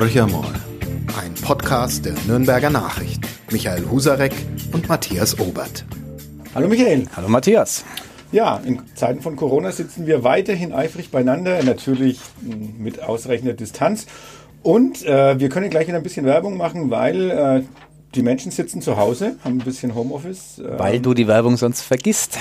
[0.00, 0.54] Horcher mal.
[1.20, 3.22] Ein Podcast der Nürnberger Nachricht.
[3.52, 4.32] Michael Husarek
[4.72, 5.84] und Matthias Obert.
[6.54, 7.04] Hallo Michael.
[7.14, 7.84] Hallo Matthias.
[8.32, 12.18] Ja, in Zeiten von Corona sitzen wir weiterhin eifrig beieinander, natürlich
[12.78, 14.06] mit ausreichender Distanz.
[14.62, 17.62] Und äh, wir können gleich wieder ein bisschen Werbung machen, weil äh,
[18.14, 20.60] die Menschen sitzen zu Hause, haben ein bisschen Homeoffice.
[20.64, 22.38] Weil ähm, du die Werbung sonst vergisst.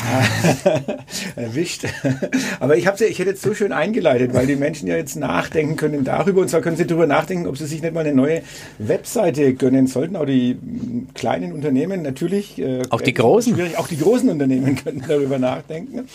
[1.36, 1.86] Erwischt.
[2.60, 5.76] Aber ich, hab's, ich hätte jetzt so schön eingeleitet, weil die Menschen ja jetzt nachdenken
[5.76, 6.42] können darüber.
[6.42, 8.42] Und zwar können sie darüber nachdenken, ob sie sich nicht mal eine neue
[8.80, 10.16] Webseite gönnen sollten.
[10.16, 10.58] Auch die
[11.14, 12.58] kleinen Unternehmen natürlich.
[12.58, 13.54] Äh, auch die großen.
[13.54, 13.78] Schwierig.
[13.78, 16.08] Auch die großen Unternehmen können darüber nachdenken.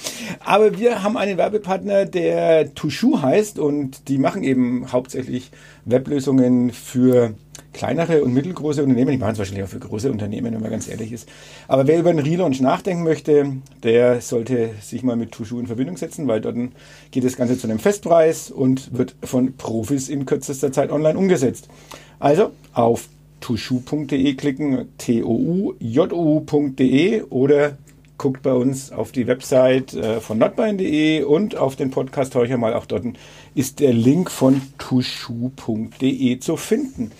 [0.45, 5.53] Aber wir haben einen Werbepartner, der Tushu heißt und die machen eben hauptsächlich
[5.85, 7.35] Weblösungen für
[7.75, 10.89] kleinere und mittelgroße Unternehmen, die machen es wahrscheinlich auch für große Unternehmen, wenn man ganz
[10.89, 11.29] ehrlich ist.
[11.69, 13.53] Aber wer über einen Relaunch nachdenken möchte,
[13.83, 16.57] der sollte sich mal mit Tushu in Verbindung setzen, weil dort
[17.11, 21.69] geht das Ganze zu einem Festpreis und wird von Profis in kürzester Zeit online umgesetzt.
[22.19, 23.09] Also auf
[23.41, 25.73] tushu.de klicken, t-o-u-j-o-u.de
[27.29, 27.77] oder
[28.17, 32.73] guckt bei uns auf die Website äh, von notbein.de und auf den Podcast euch mal
[32.75, 33.05] auch dort
[33.55, 37.11] ist der Link von tushu.de zu finden.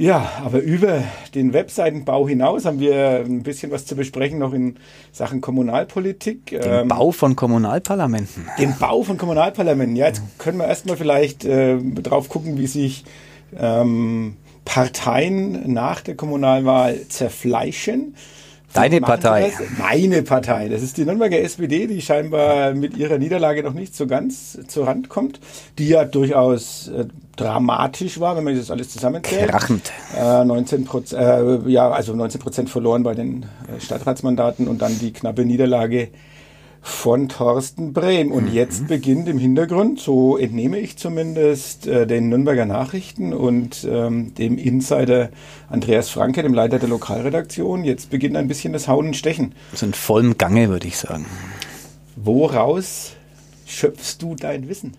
[0.00, 1.02] Ja, aber über
[1.34, 4.76] den Webseitenbau hinaus haben wir ein bisschen was zu besprechen noch in
[5.10, 6.46] Sachen Kommunalpolitik.
[6.46, 8.46] Den ähm, Bau von Kommunalparlamenten.
[8.60, 9.96] Den Bau von Kommunalparlamenten.
[9.96, 13.04] Ja, jetzt können wir erstmal vielleicht äh, drauf gucken, wie sich
[13.58, 18.14] ähm, Parteien nach der Kommunalwahl zerfleischen.
[18.74, 19.52] Deine Partei.
[19.78, 20.68] Meine Partei.
[20.68, 24.86] Das ist die Nürnberger SPD, die scheinbar mit ihrer Niederlage noch nicht so ganz zur
[24.86, 25.40] Hand kommt,
[25.78, 27.06] die ja durchaus äh,
[27.38, 29.50] dramatisch war, wenn man das alles zusammenzählt.
[29.50, 29.92] Krachend.
[30.16, 34.98] Äh, 19 Prozent, äh, ja, also 19 Prozent verloren bei den äh, Stadtratsmandaten und dann
[34.98, 36.10] die knappe Niederlage
[36.80, 38.32] von Thorsten Brehm.
[38.32, 38.54] Und mhm.
[38.54, 44.58] jetzt beginnt im Hintergrund, so entnehme ich zumindest, äh, den Nürnberger Nachrichten und ähm, dem
[44.58, 45.30] Insider
[45.68, 49.54] Andreas Franke, dem Leiter der Lokalredaktion, jetzt beginnt ein bisschen das Hauen und Stechen.
[49.70, 51.26] Das ist in vollem Gange, würde ich sagen.
[52.16, 53.12] Woraus
[53.66, 54.96] schöpfst du dein Wissen?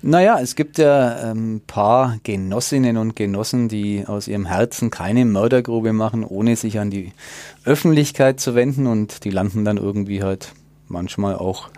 [0.00, 5.24] Naja, es gibt ja ein ähm, paar Genossinnen und Genossen, die aus ihrem Herzen keine
[5.24, 7.12] Mördergrube machen, ohne sich an die
[7.64, 10.52] Öffentlichkeit zu wenden und die landen dann irgendwie halt
[10.86, 11.68] manchmal auch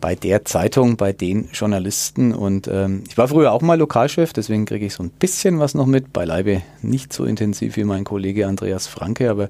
[0.00, 2.34] bei der Zeitung, bei den Journalisten.
[2.34, 5.74] Und ähm, ich war früher auch mal Lokalchef, deswegen kriege ich so ein bisschen was
[5.74, 6.12] noch mit.
[6.12, 9.48] Beileibe nicht so intensiv wie mein Kollege Andreas Franke, aber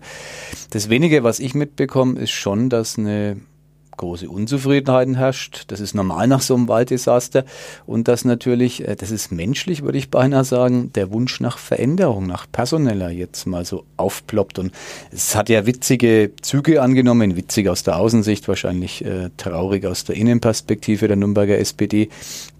[0.70, 3.38] das wenige, was ich mitbekomme, ist schon, dass eine
[3.97, 5.64] große Unzufriedenheit herrscht.
[5.69, 7.44] Das ist normal nach so einem Walddesaster.
[7.86, 12.26] Und dass natürlich, äh, das ist menschlich, würde ich beinahe sagen, der Wunsch nach Veränderung,
[12.26, 14.58] nach personeller jetzt mal so aufploppt.
[14.58, 14.72] Und
[15.10, 20.16] es hat ja witzige Züge angenommen, witzig aus der Außensicht, wahrscheinlich äh, traurig aus der
[20.16, 22.08] Innenperspektive der Nürnberger SPD.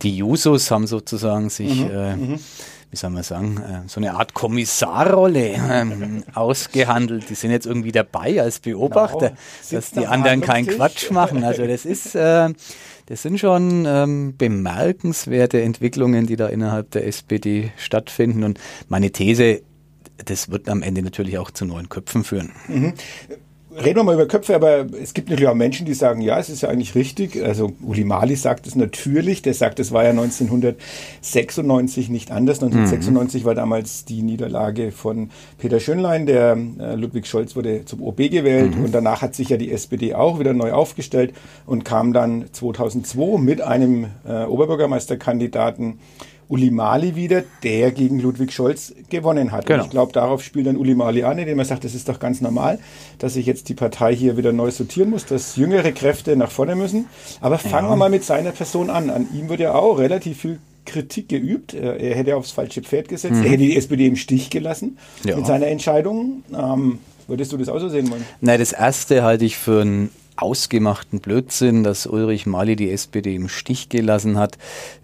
[0.03, 2.38] Die Jusos haben sozusagen sich mhm, äh, mhm
[2.92, 7.30] wie soll man sagen, äh, so eine Art Kommissarrolle ähm, ausgehandelt.
[7.30, 9.41] Die sind jetzt irgendwie dabei als Beobachter, genau.
[9.70, 11.42] dass die anderen keinen Quatsch machen.
[11.42, 12.50] Also das ist, äh,
[13.06, 18.44] das sind schon ähm, bemerkenswerte Entwicklungen, die da innerhalb der SPD stattfinden.
[18.44, 18.60] Und
[18.91, 19.62] meine These,
[20.26, 22.53] das wird am Ende natürlich auch zu neuen Köpfen führen.
[22.69, 22.92] Mhm
[23.77, 26.49] reden wir mal über Köpfe, aber es gibt natürlich auch Menschen, die sagen, ja, es
[26.49, 27.43] ist ja eigentlich richtig.
[27.43, 32.62] Also Uli Mali sagt es natürlich, der sagt, es war ja 1996 nicht anders.
[32.62, 33.47] 1996 mhm.
[33.47, 38.77] war damals die Niederlage von Peter Schönlein, der äh, Ludwig Scholz wurde zum OB gewählt
[38.77, 38.84] mhm.
[38.84, 41.33] und danach hat sich ja die SPD auch wieder neu aufgestellt
[41.66, 45.99] und kam dann 2002 mit einem äh, Oberbürgermeisterkandidaten
[46.53, 49.65] Uli Mali wieder, der gegen Ludwig Scholz gewonnen hat.
[49.65, 49.85] Genau.
[49.85, 52.43] Ich glaube, darauf spielt dann Uli Mali an, indem er sagt, das ist doch ganz
[52.43, 52.79] normal,
[53.19, 56.77] dass sich jetzt die Partei hier wieder neu sortieren muss, dass jüngere Kräfte nach vorne
[56.77, 57.07] müssen.
[57.41, 57.93] Aber fangen ja.
[57.93, 59.09] wir mal mit seiner Person an.
[59.09, 61.73] An ihm wird ja auch relativ viel Kritik geübt.
[61.73, 63.37] Er hätte aufs falsche Pferd gesetzt.
[63.37, 63.45] Mhm.
[63.45, 65.37] Er hätte die SPD im Stich gelassen ja.
[65.37, 66.43] mit seiner Entscheidung.
[66.55, 66.99] Ähm,
[67.29, 68.27] würdest du das auch so sehen wollen?
[68.43, 70.11] Nein, das erste halte ich für ein
[70.42, 74.58] ausgemachten Blödsinn, dass Ulrich Mali die SPD im Stich gelassen hat,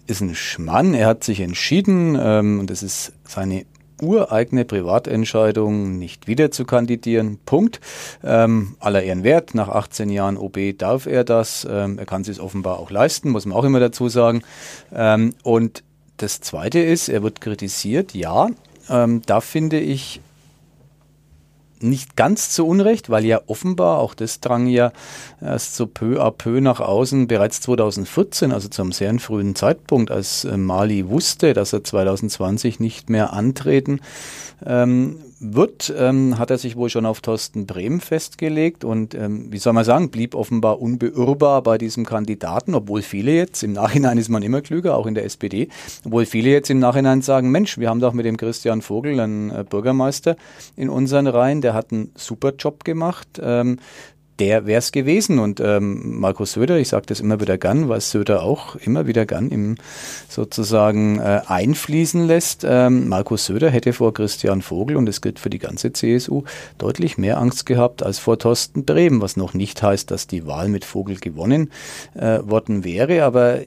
[0.07, 0.93] ist ein Schmann.
[0.93, 3.65] Er hat sich entschieden, ähm, und das ist seine
[4.01, 7.39] ureigene Privatentscheidung, nicht wieder zu kandidieren.
[7.45, 7.79] Punkt.
[8.23, 9.55] Ähm, aller Ehren wert.
[9.55, 11.67] Nach 18 Jahren OB darf er das.
[11.69, 14.41] Ähm, er kann es offenbar auch leisten, muss man auch immer dazu sagen.
[14.93, 15.83] Ähm, und
[16.17, 18.13] das Zweite ist, er wird kritisiert.
[18.13, 18.49] Ja,
[18.89, 20.21] ähm, da finde ich
[21.83, 24.91] nicht ganz zu Unrecht, weil ja offenbar, auch das drang ja
[25.41, 30.45] erst so peu à peu nach außen, bereits 2014, also zum sehr frühen Zeitpunkt, als
[30.45, 34.01] äh, Mali wusste, dass er 2020 nicht mehr antreten
[34.65, 39.57] ähm, wird, ähm, hat er sich wohl schon auf Thorsten Brehm festgelegt und ähm, wie
[39.57, 44.29] soll man sagen, blieb offenbar unbeirrbar bei diesem Kandidaten, obwohl viele jetzt, im Nachhinein ist
[44.29, 45.69] man immer klüger, auch in der SPD,
[46.03, 49.49] obwohl viele jetzt im Nachhinein sagen, Mensch, wir haben doch mit dem Christian Vogel einen
[49.49, 50.35] äh, Bürgermeister
[50.75, 53.39] in unseren Reihen, der hat einen super Job gemacht.
[53.41, 53.79] Ähm,
[54.39, 55.39] der wäre es gewesen.
[55.39, 59.25] Und ähm, Markus Söder, ich sage das immer wieder gern, was Söder auch immer wieder
[59.25, 59.75] gern im
[60.27, 62.65] sozusagen äh, einfließen lässt.
[62.67, 66.43] Ähm, Markus Söder hätte vor Christian Vogel, und es gilt für die ganze CSU,
[66.77, 70.69] deutlich mehr Angst gehabt als vor Thorsten Brehm, was noch nicht heißt, dass die Wahl
[70.69, 71.71] mit Vogel gewonnen
[72.15, 73.23] äh, worden wäre.
[73.23, 73.59] Aber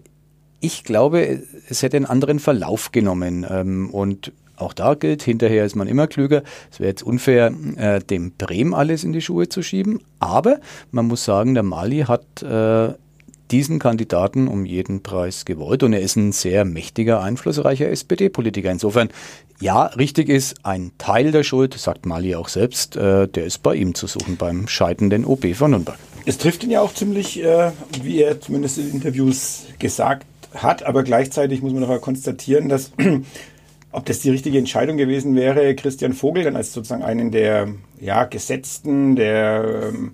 [0.60, 3.44] ich glaube, es hätte einen anderen Verlauf genommen.
[3.48, 4.32] Ähm, und
[4.62, 6.42] auch da gilt, hinterher ist man immer klüger.
[6.70, 10.00] Es wäre jetzt unfair, äh, dem Brehm alles in die Schuhe zu schieben.
[10.18, 10.60] Aber
[10.90, 12.94] man muss sagen, der Mali hat äh,
[13.52, 18.70] diesen Kandidaten um jeden Preis gewollt und er ist ein sehr mächtiger, einflussreicher SPD-Politiker.
[18.70, 19.10] Insofern,
[19.60, 23.74] ja, richtig ist, ein Teil der Schuld, sagt Mali auch selbst, äh, der ist bei
[23.76, 25.98] ihm zu suchen, beim scheidenden OB von Nürnberg.
[26.24, 27.72] Es trifft ihn ja auch ziemlich, äh,
[28.02, 32.92] wie er zumindest in Interviews gesagt hat, aber gleichzeitig muss man noch konstatieren, dass
[33.92, 37.68] ob das die richtige Entscheidung gewesen wäre, Christian Vogel dann als sozusagen einen der
[38.00, 40.12] ja, Gesetzten, der ähm,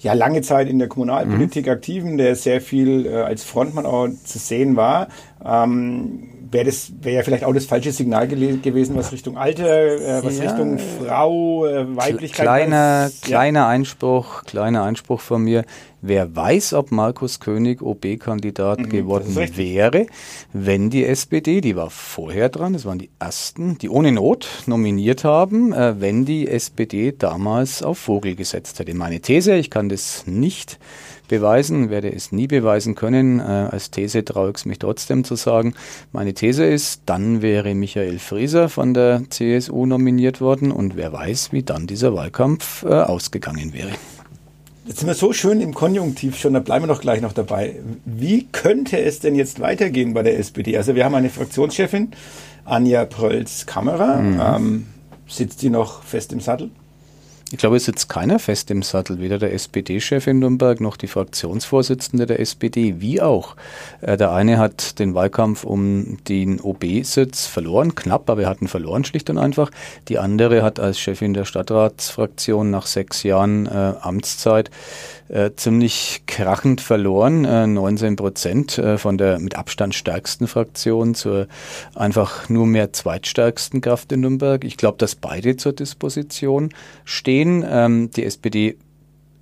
[0.00, 1.72] ja lange Zeit in der Kommunalpolitik mhm.
[1.72, 5.08] aktiven, der sehr viel äh, als Frontmann auch zu sehen war.
[5.44, 10.24] Ähm, wäre das wäre ja vielleicht auch das falsche Signal gewesen, was Richtung Alter, äh,
[10.24, 12.46] was ja, Richtung Frau, äh, Weiblichkeit.
[12.46, 13.68] Kleiner, was, kleiner ja.
[13.68, 15.64] Einspruch, kleiner Einspruch von mir.
[16.00, 20.06] Wer weiß, ob Markus König OB-Kandidat mhm, geworden wäre,
[20.52, 25.24] wenn die SPD, die war vorher dran, das waren die ersten, die ohne Not nominiert
[25.24, 28.94] haben, äh, wenn die SPD damals auf Vogel gesetzt hätte.
[28.94, 30.78] Meine These, ich kann das nicht
[31.26, 33.40] beweisen, werde es nie beweisen können.
[33.40, 35.74] Äh, als These traue ich es mich trotzdem zu sagen.
[36.12, 41.52] Meine These ist, dann wäre Michael Frieser von der CSU nominiert worden und wer weiß,
[41.52, 43.90] wie dann dieser Wahlkampf äh, ausgegangen wäre.
[44.88, 47.76] Jetzt sind wir so schön im Konjunktiv schon, da bleiben wir doch gleich noch dabei.
[48.06, 50.78] Wie könnte es denn jetzt weitergehen bei der SPD?
[50.78, 52.12] Also wir haben eine Fraktionschefin,
[52.64, 54.16] Anja Prölz-Kammerer.
[54.16, 54.40] Mhm.
[54.40, 54.86] Ähm,
[55.26, 56.70] sitzt die noch fest im Sattel?
[57.50, 61.06] Ich glaube, es sitzt keiner fest im Sattel, weder der SPD-Chef in Nürnberg noch die
[61.06, 63.56] Fraktionsvorsitzende der SPD, wie auch.
[64.02, 68.68] Äh, der eine hat den Wahlkampf um den OB-Sitz verloren, knapp, aber er hat ihn
[68.68, 69.70] verloren, schlicht und einfach.
[70.08, 74.70] Die andere hat als Chefin der Stadtratsfraktion nach sechs Jahren äh, Amtszeit
[75.28, 81.46] äh, ziemlich krachend verloren, äh, 19 Prozent äh, von der mit Abstand stärksten Fraktion zur
[81.94, 84.64] einfach nur mehr zweitstärksten Kraft in Nürnberg.
[84.64, 86.70] Ich glaube, dass beide zur Disposition
[87.04, 87.64] stehen.
[87.68, 88.76] Ähm, die SPD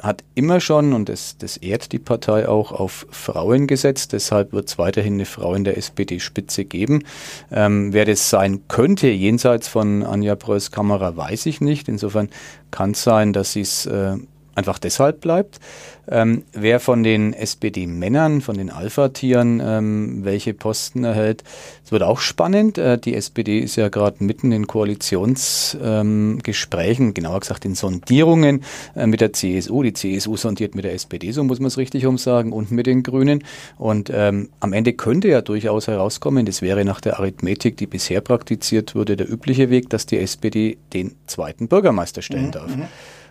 [0.03, 4.13] hat immer schon, und das, das ehrt die Partei auch, auf Frauen gesetzt.
[4.13, 7.05] Deshalb wird es weiterhin eine Frau in der SPD-Spitze geben.
[7.51, 11.89] Ähm, wer das sein könnte, jenseits von Anja Preuß Kamera, weiß ich nicht.
[11.89, 12.29] Insofern
[12.71, 14.17] kann es sein, dass sie es äh,
[14.57, 15.61] einfach deshalb bleibt.
[16.09, 21.45] Ähm, wer von den SPD-Männern, von den Alpha-Tieren, ähm, welche Posten erhält,
[21.85, 22.79] es wird auch spannend.
[22.79, 28.63] Äh, die SPD ist ja gerade mitten in Koalitionsgesprächen, ähm, genauer gesagt in Sondierungen
[28.95, 29.83] äh, mit der CSU.
[29.83, 33.03] Die CSU sondiert mit der SPD, so muss man es richtig umsagen, und mit den
[33.03, 33.43] Grünen.
[33.77, 38.21] Und ähm, am Ende könnte ja durchaus herauskommen, das wäre nach der Arithmetik, die bisher
[38.21, 42.53] praktiziert wurde, der übliche Weg, dass die SPD den zweiten Bürgermeister stellen mhm.
[42.53, 42.71] darf.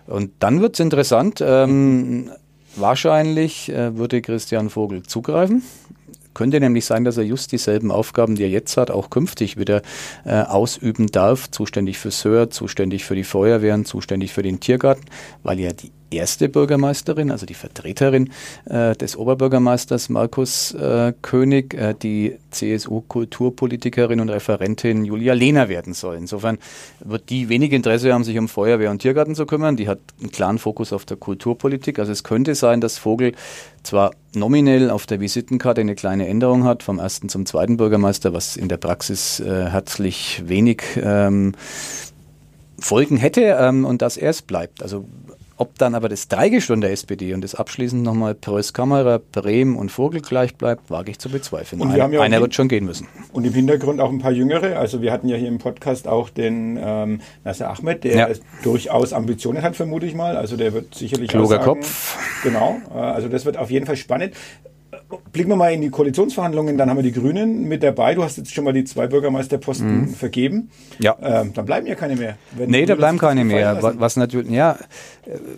[0.07, 1.41] Und dann wird es interessant.
[1.41, 2.31] Ähm,
[2.75, 5.63] wahrscheinlich äh, würde Christian Vogel zugreifen.
[6.33, 9.81] Könnte nämlich sein, dass er just dieselben Aufgaben, die er jetzt hat, auch künftig wieder
[10.25, 11.49] äh, ausüben darf.
[11.49, 15.05] Zuständig für Sör, zuständig für die Feuerwehren, zuständig für den Tiergarten,
[15.43, 18.31] weil ja die erste Bürgermeisterin, also die Vertreterin
[18.65, 26.15] äh, des Oberbürgermeisters Markus äh, König, äh, die CSU-Kulturpolitikerin und Referentin Julia Lehner werden soll.
[26.15, 26.57] Insofern
[26.99, 29.75] wird die wenig Interesse haben, sich um Feuerwehr und Tiergarten zu kümmern.
[29.75, 31.99] Die hat einen klaren Fokus auf der Kulturpolitik.
[31.99, 33.33] Also es könnte sein, dass Vogel
[33.83, 38.57] zwar nominell auf der Visitenkarte eine kleine Änderung hat, vom ersten zum zweiten Bürgermeister, was
[38.57, 41.53] in der Praxis äh, herzlich wenig ähm,
[42.79, 44.83] Folgen hätte ähm, und dass er es bleibt.
[44.83, 45.05] Also
[45.57, 49.89] ob dann aber das Dreigestirn der SPD und das abschließend nochmal Preuß Kammerer, Brehm und
[49.89, 51.81] Vogel gleich bleibt, wage ich zu bezweifeln.
[51.81, 53.07] Und wir Ein, haben ja einer wird schon gehen müssen.
[53.31, 54.77] Und im Hintergrund auch ein paar Jüngere.
[54.77, 58.27] Also wir hatten ja hier im Podcast auch den ähm, Nasser Ahmed, der ja.
[58.63, 60.35] durchaus Ambitionen hat, vermute ich mal.
[60.35, 62.17] Also der wird sicherlich Kluger sagen, Kopf.
[62.43, 62.77] Genau.
[62.93, 64.33] Äh, also das wird auf jeden Fall spannend
[65.31, 68.15] blicken wir mal in die Koalitionsverhandlungen, dann haben wir die Grünen mit dabei.
[68.15, 70.07] Du hast jetzt schon mal die zwei Bürgermeisterposten mhm.
[70.09, 70.69] vergeben.
[70.99, 71.17] Ja.
[71.21, 72.37] Ähm, dann bleiben ja keine mehr.
[72.57, 73.73] nee, da bleiben keine mehr.
[73.73, 73.99] Lassen.
[73.99, 74.77] Was natürlich, ja,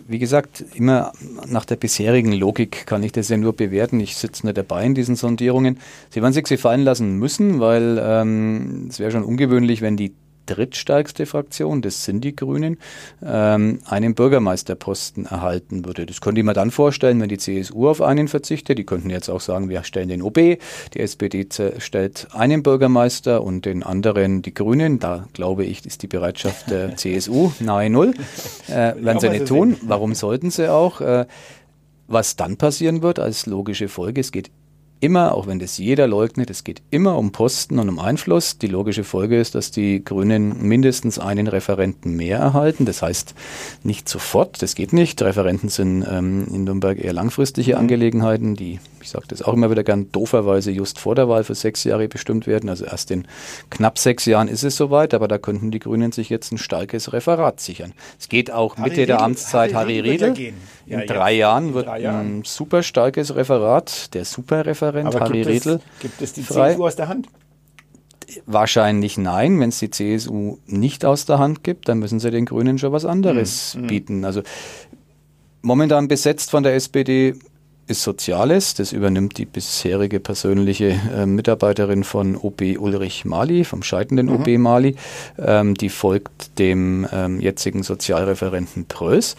[0.06, 1.12] wie gesagt, immer
[1.46, 4.00] nach der bisherigen Logik kann ich das ja nur bewerten.
[4.00, 5.78] Ich sitze nicht dabei in diesen Sondierungen.
[6.10, 10.12] Sie werden sich sie fallen lassen müssen, weil ähm, es wäre schon ungewöhnlich, wenn die
[10.48, 12.78] drittstärkste Fraktion, das sind die Grünen,
[13.24, 16.06] ähm, einen Bürgermeisterposten erhalten würde.
[16.06, 18.78] Das könnte ich mir dann vorstellen, wenn die CSU auf einen verzichtet.
[18.78, 20.58] Die könnten jetzt auch sagen, wir stellen den OB,
[20.94, 21.46] die SPD
[21.78, 24.98] stellt einen Bürgermeister und den anderen die Grünen.
[24.98, 28.14] Da glaube ich, ist die Bereitschaft der CSU nahe Null.
[28.68, 29.76] Äh, werden sie nicht tun.
[29.82, 31.00] Warum sollten sie auch?
[31.00, 31.26] Äh,
[32.08, 34.50] was dann passieren wird als logische Folge, es geht
[35.00, 38.58] immer, auch wenn das jeder leugnet, es geht immer um Posten und um Einfluss.
[38.58, 42.84] Die logische Folge ist, dass die Grünen mindestens einen Referenten mehr erhalten.
[42.84, 43.34] Das heißt
[43.82, 45.22] nicht sofort, das geht nicht.
[45.22, 47.78] Referenten sind ähm, in Nürnberg eher langfristige mhm.
[47.78, 51.54] Angelegenheiten, die, ich sage das auch immer wieder gern, dooferweise just vor der Wahl für
[51.54, 52.68] sechs Jahre bestimmt werden.
[52.68, 53.26] Also erst in
[53.70, 57.12] knapp sechs Jahren ist es soweit, aber da könnten die Grünen sich jetzt ein starkes
[57.12, 57.92] Referat sichern.
[58.18, 60.52] Es geht auch Harry Mitte Riedel, der Amtszeit Harry, Harry Riedel.
[60.88, 62.38] In ja, drei Jahren wird drei Jahren.
[62.38, 65.66] ein super starkes Referat, der Superreferent Aber Harry gibt.
[65.66, 66.72] Es, gibt es die frei.
[66.72, 67.28] CSU aus der Hand?
[68.46, 69.60] Wahrscheinlich nein.
[69.60, 72.92] Wenn es die CSU nicht aus der Hand gibt, dann müssen sie den Grünen schon
[72.92, 73.86] was anderes mhm.
[73.86, 74.24] bieten.
[74.24, 74.42] Also
[75.60, 77.34] momentan besetzt von der SPD
[77.88, 78.74] ist Soziales.
[78.74, 84.34] Das übernimmt die bisherige persönliche äh, Mitarbeiterin von OB Ulrich Mali, vom scheidenden mhm.
[84.34, 84.96] OB Mali.
[85.38, 89.36] Ähm, die folgt dem ähm, jetzigen Sozialreferenten Prös.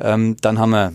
[0.00, 0.92] Ähm, dann haben wir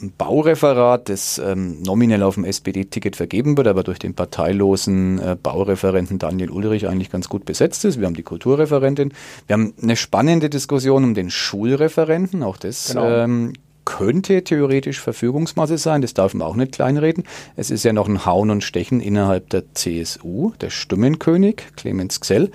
[0.00, 5.36] ein Baureferat, das ähm, nominell auf dem SPD-Ticket vergeben wird, aber durch den parteilosen äh,
[5.40, 7.98] Baureferenten Daniel Ulrich eigentlich ganz gut besetzt ist.
[7.98, 9.12] Wir haben die Kulturreferentin.
[9.46, 12.42] Wir haben eine spannende Diskussion um den Schulreferenten.
[12.42, 13.06] Auch das genau.
[13.06, 13.52] ähm,
[13.86, 17.24] könnte theoretisch Verfügungsmasse sein, das darf man auch nicht kleinreden.
[17.56, 20.52] Es ist ja noch ein Hauen und Stechen innerhalb der CSU.
[20.60, 22.50] Der Stimmenkönig, Clemens Gsell,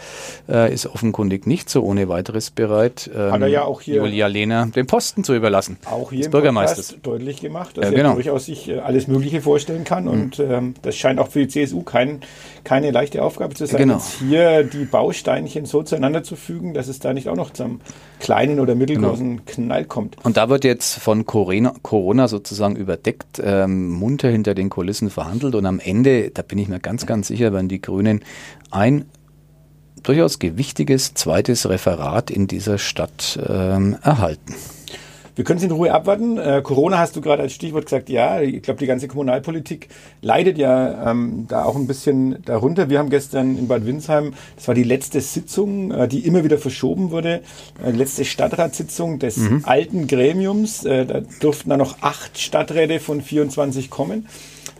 [0.47, 5.33] äh, ist offenkundig nicht so ohne weiteres bereit, ähm, ja Julia Lehner den Posten zu
[5.33, 5.77] überlassen.
[5.85, 8.09] Auch hier im Bürgermeisters deutlich gemacht, dass ja, genau.
[8.09, 10.03] er durchaus sich äh, alles Mögliche vorstellen kann.
[10.03, 10.09] Mhm.
[10.09, 12.21] Und ähm, das scheint auch für die CSU kein,
[12.63, 13.95] keine leichte Aufgabe zu sein, genau.
[13.95, 17.79] jetzt hier die Bausteinchen so zueinander zu fügen, dass es da nicht auch noch zum
[18.19, 19.41] kleinen oder mittelgroßen genau.
[19.45, 20.17] Knall kommt.
[20.23, 25.55] Und da wird jetzt von Corona, Corona sozusagen überdeckt, ähm, munter hinter den Kulissen verhandelt
[25.55, 28.21] und am Ende, da bin ich mir ganz, ganz sicher, werden die Grünen
[28.69, 29.05] ein
[30.03, 34.55] durchaus gewichtiges zweites Referat in dieser Stadt ähm, erhalten.
[35.35, 36.37] Wir können es in Ruhe abwarten.
[36.37, 39.87] Äh, Corona hast du gerade als Stichwort gesagt, ja, ich glaube, die ganze Kommunalpolitik
[40.21, 42.89] leidet ja ähm, da auch ein bisschen darunter.
[42.89, 46.57] Wir haben gestern in Bad Windsheim, das war die letzte Sitzung, äh, die immer wieder
[46.57, 47.41] verschoben wurde,
[47.83, 49.63] äh, letzte Stadtratssitzung des mhm.
[49.65, 50.83] alten Gremiums.
[50.85, 54.27] Äh, da durften dann noch acht Stadträte von 24 kommen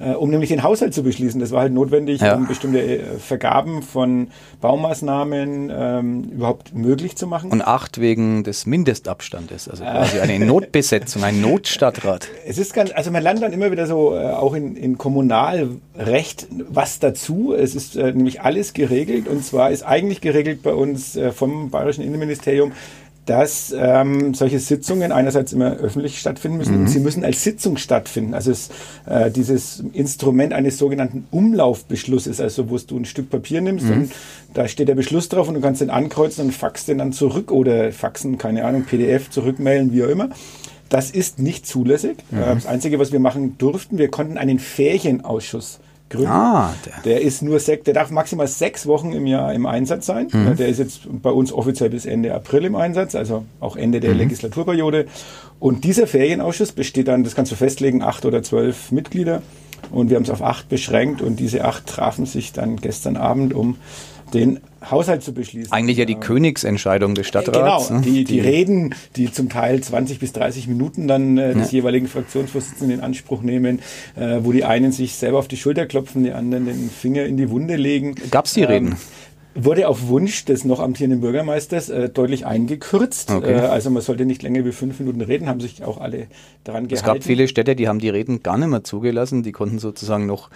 [0.02, 1.40] äh, um nämlich den Haushalt zu beschließen.
[1.40, 2.36] Das war halt notwendig, ja.
[2.36, 4.28] um bestimmte äh, Vergaben von
[4.60, 7.52] Baumaßnahmen ähm, überhaupt möglich zu machen.
[7.52, 12.28] Und acht wegen des Mindestabstandes, also quasi eine Notbesetzung, ein Notstadtrat.
[12.46, 16.48] Es ist ganz, also man lernt dann immer wieder so äh, auch in, in Kommunalrecht
[16.70, 17.54] was dazu.
[17.54, 21.70] Es ist äh, nämlich alles geregelt und zwar ist eigentlich geregelt bei uns äh, vom
[21.70, 22.74] Bayerischen Innenministerium,
[23.32, 26.82] dass ähm, solche Sitzungen einerseits immer öffentlich stattfinden müssen mhm.
[26.82, 28.34] und sie müssen als Sitzung stattfinden.
[28.34, 28.70] Also es,
[29.06, 33.94] äh, dieses Instrument eines sogenannten Umlaufbeschlusses, also wo du ein Stück Papier nimmst mhm.
[33.94, 34.12] und
[34.54, 37.52] da steht der Beschluss drauf und du kannst den ankreuzen und faxst den dann zurück
[37.52, 40.28] oder faxen, keine Ahnung, PDF zurückmailen, wie auch immer.
[40.90, 42.18] Das ist nicht zulässig.
[42.32, 42.38] Mhm.
[42.38, 45.80] Äh, das Einzige, was wir machen durften, wir konnten einen Ferienausschuss
[46.12, 46.30] gründen.
[46.30, 47.14] Ah, der.
[47.14, 50.28] der ist nur sechs, der darf maximal sechs Wochen im Jahr im Einsatz sein.
[50.32, 50.56] Mhm.
[50.58, 54.12] Der ist jetzt bei uns offiziell bis Ende April im Einsatz, also auch Ende der
[54.12, 54.20] mhm.
[54.20, 55.08] Legislaturperiode.
[55.60, 59.42] Und dieser Ferienausschuss besteht dann, das kannst du festlegen, acht oder zwölf Mitglieder.
[59.90, 63.54] Und wir haben es auf acht beschränkt und diese acht trafen sich dann gestern Abend,
[63.54, 63.78] um
[64.34, 64.60] den
[64.90, 65.72] Haushalt zu beschließen.
[65.72, 67.90] Eigentlich ja die Königsentscheidung des Stadtrats.
[67.90, 68.06] Genau, ne?
[68.06, 71.80] die, die, Reden, die zum Teil 20 bis 30 Minuten dann äh, des ja.
[71.80, 73.80] jeweiligen Fraktionsvorsitzenden in Anspruch nehmen,
[74.16, 77.38] äh, wo die einen sich selber auf die Schulter klopfen, die anderen den Finger in
[77.38, 78.16] die Wunde legen.
[78.32, 78.96] Gab es die ähm, Reden?
[79.54, 83.32] Wurde auf Wunsch des noch amtierenden Bürgermeisters äh, deutlich eingekürzt.
[83.32, 83.54] Okay.
[83.54, 86.28] Äh, also man sollte nicht länger wie fünf Minuten reden, haben sich auch alle
[86.64, 86.94] daran gehalten.
[86.94, 90.26] Es gab viele Städte, die haben die Reden gar nicht mehr zugelassen, die konnten sozusagen
[90.26, 90.50] noch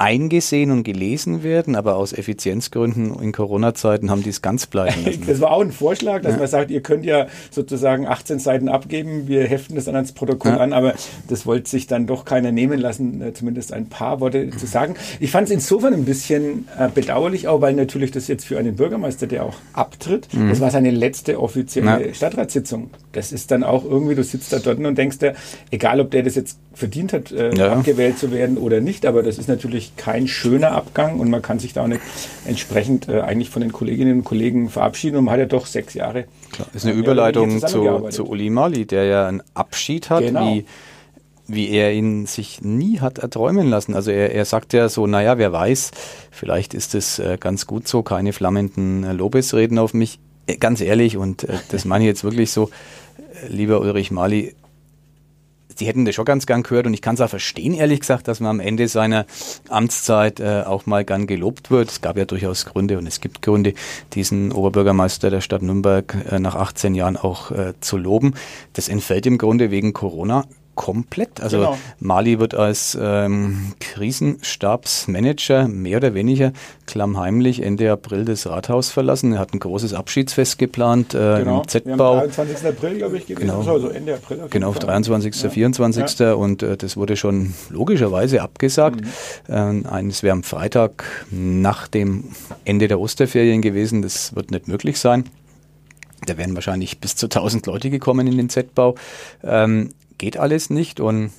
[0.00, 5.24] eingesehen und gelesen werden, aber aus Effizienzgründen in Corona-Zeiten haben die es ganz bleiben lassen.
[5.26, 6.38] Das war auch ein Vorschlag, dass ja.
[6.38, 10.52] man sagt, ihr könnt ja sozusagen 18 Seiten abgeben, wir heften das dann ans Protokoll
[10.52, 10.58] ja.
[10.58, 10.94] an, aber
[11.28, 14.94] das wollte sich dann doch keiner nehmen lassen, äh, zumindest ein paar Worte zu sagen.
[15.20, 18.76] Ich fand es insofern ein bisschen äh, bedauerlich auch, weil natürlich das jetzt für einen
[18.76, 20.48] Bürgermeister, der auch abtritt, mhm.
[20.48, 22.14] das war seine letzte offizielle ja.
[22.14, 22.88] Stadtratssitzung.
[23.12, 25.34] Das ist dann auch irgendwie, du sitzt da dort und denkst dir,
[25.70, 29.36] egal ob der das jetzt verdient hat, äh, abgewählt zu werden oder nicht, aber das
[29.36, 32.02] ist natürlich kein schöner Abgang und man kann sich da auch nicht
[32.46, 35.94] entsprechend äh, eigentlich von den Kolleginnen und Kollegen verabschieden und man hat ja doch sechs
[35.94, 36.24] Jahre.
[36.52, 40.54] Klar, ist eine Überleitung zu, zu Uli Mali, der ja einen Abschied hat, genau.
[40.54, 40.64] wie
[41.52, 43.94] wie er ihn sich nie hat erträumen lassen.
[43.94, 45.90] Also er, er sagt ja so, naja, wer weiß,
[46.30, 50.18] vielleicht ist es äh, ganz gut so, keine flammenden äh, Lobesreden auf mich.
[50.46, 52.70] Äh, ganz ehrlich, und äh, das meine ich jetzt wirklich so,
[53.18, 54.54] äh, lieber Ulrich Mali,
[55.80, 58.28] die hätten das schon ganz gern gehört und ich kann es auch verstehen, ehrlich gesagt,
[58.28, 59.26] dass man am Ende seiner
[59.68, 61.90] Amtszeit äh, auch mal gern gelobt wird.
[61.90, 63.74] Es gab ja durchaus Gründe und es gibt Gründe,
[64.12, 68.34] diesen Oberbürgermeister der Stadt Nürnberg äh, nach 18 Jahren auch äh, zu loben.
[68.74, 71.40] Das entfällt im Grunde wegen Corona komplett.
[71.40, 71.78] Also genau.
[71.98, 76.52] Mali wird als ähm, Krisenstabsmanager mehr oder weniger
[76.86, 79.34] klammheimlich Ende April das Rathaus verlassen.
[79.34, 81.60] Er hat ein großes Abschiedsfest geplant äh, genau.
[81.60, 82.20] im Z-Bau.
[82.20, 82.66] 23.
[82.66, 83.48] April, glaube ich, gewesen.
[83.48, 84.46] Genau, also Ende April.
[84.48, 85.42] Genau, 23.
[85.42, 85.50] Ja.
[85.50, 86.18] 24.
[86.18, 86.32] Ja.
[86.34, 89.02] Und äh, das wurde schon logischerweise abgesagt.
[89.48, 89.84] Mhm.
[89.84, 92.24] Äh, eines wäre am Freitag nach dem
[92.64, 94.02] Ende der Osterferien gewesen.
[94.02, 95.24] Das wird nicht möglich sein.
[96.26, 98.94] Da wären wahrscheinlich bis zu 1000 Leute gekommen in den Z-Bau.
[99.42, 101.32] Ähm, geht alles nicht und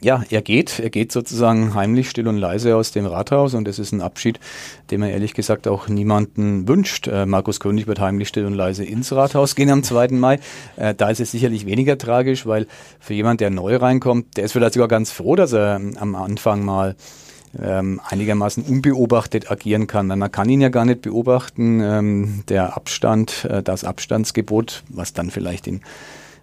[0.00, 3.78] ja, er geht, er geht sozusagen heimlich, still und leise aus dem Rathaus und das
[3.78, 4.40] ist ein Abschied,
[4.90, 7.06] den man ehrlich gesagt auch niemanden wünscht.
[7.06, 10.08] Äh, Markus König wird heimlich, still und leise ins Rathaus gehen am 2.
[10.12, 10.38] Mai.
[10.76, 12.66] Äh, da ist es sicherlich weniger tragisch, weil
[12.98, 16.14] für jemand, der neu reinkommt, der ist vielleicht sogar ganz froh, dass er ähm, am
[16.14, 16.96] Anfang mal
[17.60, 20.06] ähm, einigermaßen unbeobachtet agieren kann.
[20.06, 21.80] Man kann ihn ja gar nicht beobachten.
[21.82, 25.82] Ähm, der Abstand, äh, das Abstandsgebot, was dann vielleicht in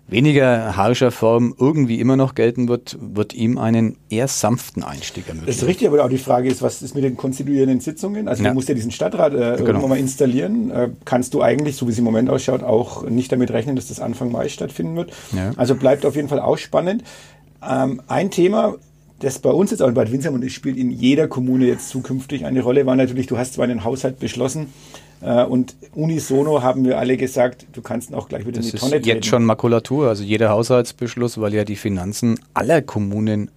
[0.07, 5.47] weniger harscher Form irgendwie immer noch gelten wird, wird ihm einen eher sanften Einstieg ermöglichen.
[5.47, 8.27] Das ist richtig, aber auch die Frage ist, was ist mit den konstituierenden Sitzungen?
[8.27, 8.49] Also ja.
[8.49, 9.57] du musst ja diesen Stadtrat äh, genau.
[9.57, 10.71] irgendwann mal installieren.
[10.71, 13.87] Äh, kannst du eigentlich, so wie es im Moment ausschaut, auch nicht damit rechnen, dass
[13.87, 15.11] das Anfang Mai stattfinden wird.
[15.33, 15.51] Ja.
[15.57, 17.03] Also bleibt auf jeden Fall auch spannend.
[17.67, 18.75] Ähm, ein Thema,
[19.19, 21.89] das bei uns jetzt auch in Bad Windsheim und es spielt in jeder Kommune jetzt
[21.89, 24.67] zukünftig eine Rolle, war natürlich, du hast zwar einen Haushalt beschlossen,
[25.21, 28.91] und unisono haben wir alle gesagt, du kannst auch gleich wieder das in die Tonne
[28.91, 29.03] treten.
[29.03, 33.49] Das ist jetzt schon Makulatur, also jeder Haushaltsbeschluss, weil ja die Finanzen aller Kommunen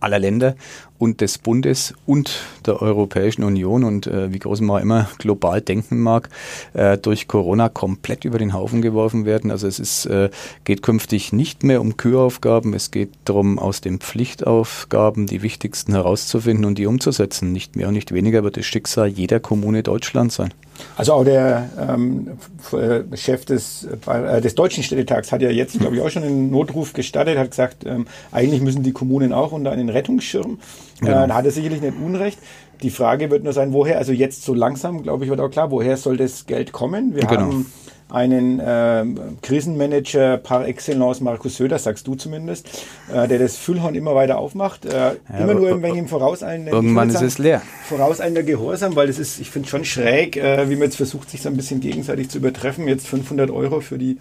[0.00, 0.56] aller Länder
[1.00, 5.98] und des Bundes und der Europäischen Union und äh, wie groß man immer global denken
[5.98, 6.28] mag,
[6.74, 9.50] äh, durch Corona komplett über den Haufen geworfen werden.
[9.50, 10.28] Also es ist, äh,
[10.64, 16.66] geht künftig nicht mehr um Küraufgaben, es geht darum, aus den Pflichtaufgaben die wichtigsten herauszufinden
[16.66, 17.50] und die umzusetzen.
[17.50, 20.52] Nicht mehr und nicht weniger wird das Schicksal jeder Kommune Deutschlands sein.
[20.96, 22.38] Also auch der ähm,
[22.72, 26.50] äh, Chef des, äh, des Deutschen Städtetags hat ja jetzt, glaube ich, auch schon einen
[26.50, 30.58] Notruf gestartet, hat gesagt, ähm, eigentlich müssen die Kommunen auch unter einen Rettungsschirm.
[31.00, 31.24] Genau.
[31.24, 32.38] Äh, da hat er sicherlich nicht Unrecht.
[32.82, 35.70] Die Frage wird nur sein, woher, also jetzt so langsam, glaube ich, wird auch klar,
[35.70, 37.14] woher soll das Geld kommen?
[37.14, 37.40] Wir genau.
[37.42, 37.66] haben
[38.10, 39.04] einen äh,
[39.42, 42.68] Krisenmanager par excellence, Markus Söder, sagst du zumindest,
[43.12, 44.84] äh, der das Füllhorn immer weiter aufmacht.
[44.84, 47.62] Äh, ja, immer nur ein wenig im vorauseilenden Irgendwann ist es leer.
[47.88, 51.42] Vorauseilender Gehorsam, weil das ist, ich finde schon schräg, äh, wie man jetzt versucht, sich
[51.42, 52.88] so ein bisschen gegenseitig zu übertreffen.
[52.88, 54.18] Jetzt 500 Euro für die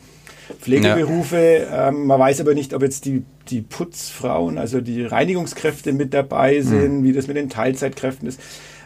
[0.62, 1.68] Pflegeberufe.
[1.70, 1.90] Ja.
[1.90, 6.62] Ähm, man weiß aber nicht, ob jetzt die, die Putzfrauen, also die Reinigungskräfte mit dabei
[6.62, 7.04] sind, mhm.
[7.04, 8.40] wie das mit den Teilzeitkräften ist.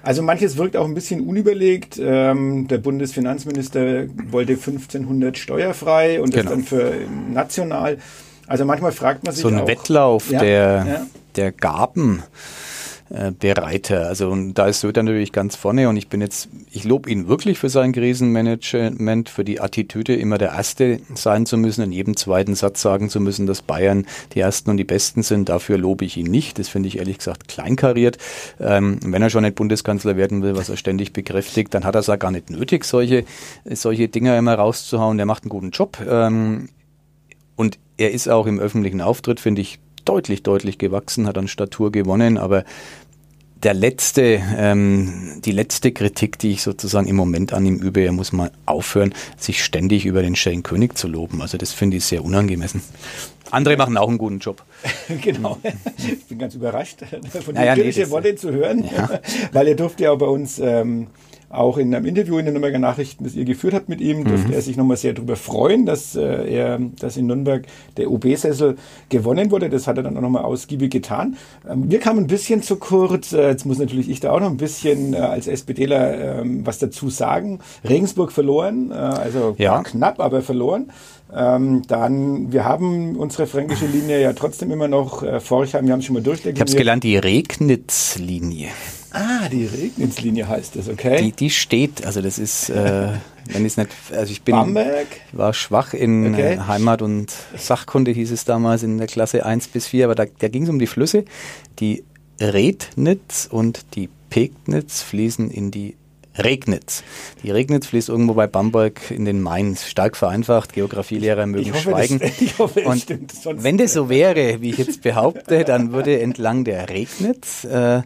[0.04, 1.98] Also manches wirkt auch ein bisschen unüberlegt.
[2.02, 6.44] Ähm, der Bundesfinanzminister wollte 1500 steuerfrei und genau.
[6.44, 6.94] das dann für
[7.32, 7.98] national.
[8.46, 11.06] Also manchmal fragt man sich so ein auch, Wettlauf ja, der ja.
[11.38, 12.24] der Gaben
[13.14, 14.08] äh, Bereiter.
[14.08, 17.28] Also und da ist Söder natürlich ganz vorne und ich bin jetzt, ich lobe ihn
[17.28, 22.18] wirklich für sein Krisenmanagement, für die Attitüde, immer der Erste sein zu müssen, in jedem
[22.18, 25.48] zweiten Satz sagen zu müssen, dass Bayern die Ersten und die Besten sind.
[25.48, 26.58] Dafür lobe ich ihn nicht.
[26.58, 28.18] Das finde ich ehrlich gesagt kleinkariert.
[28.60, 32.00] Ähm, wenn er schon nicht Bundeskanzler werden will, was er ständig bekräftigt, dann hat er
[32.00, 33.26] es ja gar nicht nötig, solche,
[33.70, 35.18] solche Dinger immer rauszuhauen.
[35.18, 36.00] Der macht einen guten Job.
[36.10, 36.70] Ähm,
[37.56, 41.92] und er ist auch im öffentlichen Auftritt, finde ich, deutlich, deutlich gewachsen, hat an Statur
[41.92, 42.64] gewonnen, aber
[43.64, 48.12] der letzte, ähm, die letzte Kritik, die ich sozusagen im Moment an ihm übe, er
[48.12, 51.42] muss mal aufhören, sich ständig über den Shane König zu loben.
[51.42, 52.82] Also das finde ich sehr unangemessen.
[53.52, 54.64] Andere machen auch einen guten Job.
[55.22, 55.58] genau.
[55.98, 57.00] Ich bin ganz überrascht
[57.46, 58.90] von Naja, den nee, kritischen das- Worten zu hören,
[59.52, 61.08] weil er durfte ja bei uns ähm,
[61.54, 64.48] auch in einem Interview in den Nürnberger Nachrichten, das ihr geführt habt mit ihm, durfte
[64.48, 64.54] Mhm.
[64.54, 67.66] er sich nochmal sehr darüber freuen, dass äh, er, dass in Nürnberg
[67.98, 68.76] der OB-Sessel
[69.10, 69.70] gewonnen wurde.
[69.70, 71.38] Das hat er dann auch nochmal ausgiebig getan.
[71.70, 73.34] Ähm, wir kamen ein bisschen zu kurz.
[73.34, 76.80] Äh, jetzt muss natürlich ich da auch noch ein bisschen äh, als SPDler ähm, was
[76.80, 77.60] dazu sagen.
[77.88, 79.84] Regensburg verloren, äh, also Ja.
[79.84, 80.92] knapp, aber verloren.
[81.36, 86.00] Ähm, dann, wir haben unsere fränkische Linie ja trotzdem immer noch äh, Forchheim, wir haben
[86.00, 86.78] es schon mal Ich habe es durchdekliniert.
[86.78, 88.68] gelernt, die Regnitz-Linie.
[89.14, 91.22] Ah, die Regnitzlinie heißt das, okay.
[91.22, 93.10] Die, die steht, also das ist, äh,
[93.52, 95.06] wenn ich nicht, also ich bin, Bamberg?
[95.34, 96.56] war schwach in Okay.
[96.56, 100.26] äh, Heimat und Sachkunde hieß es damals in der Klasse 1 bis 4, aber da,
[100.40, 101.26] da ging es um die Flüsse.
[101.80, 102.04] Die
[102.42, 105.96] Rednitz und die Pegnitz fließen in die
[106.36, 107.04] Regnitz.
[107.44, 109.76] Die Regnitz fließt irgendwo bei Bamberg in den Main.
[109.76, 112.18] Stark vereinfacht, Geografielehrer mögen Ich hoffe, schweigen.
[112.20, 113.32] das, ich hoffe, es Und stimmt.
[113.32, 118.02] Sonst, wenn das so wäre, wie ich jetzt behaupte, dann würde entlang der Regnitz äh,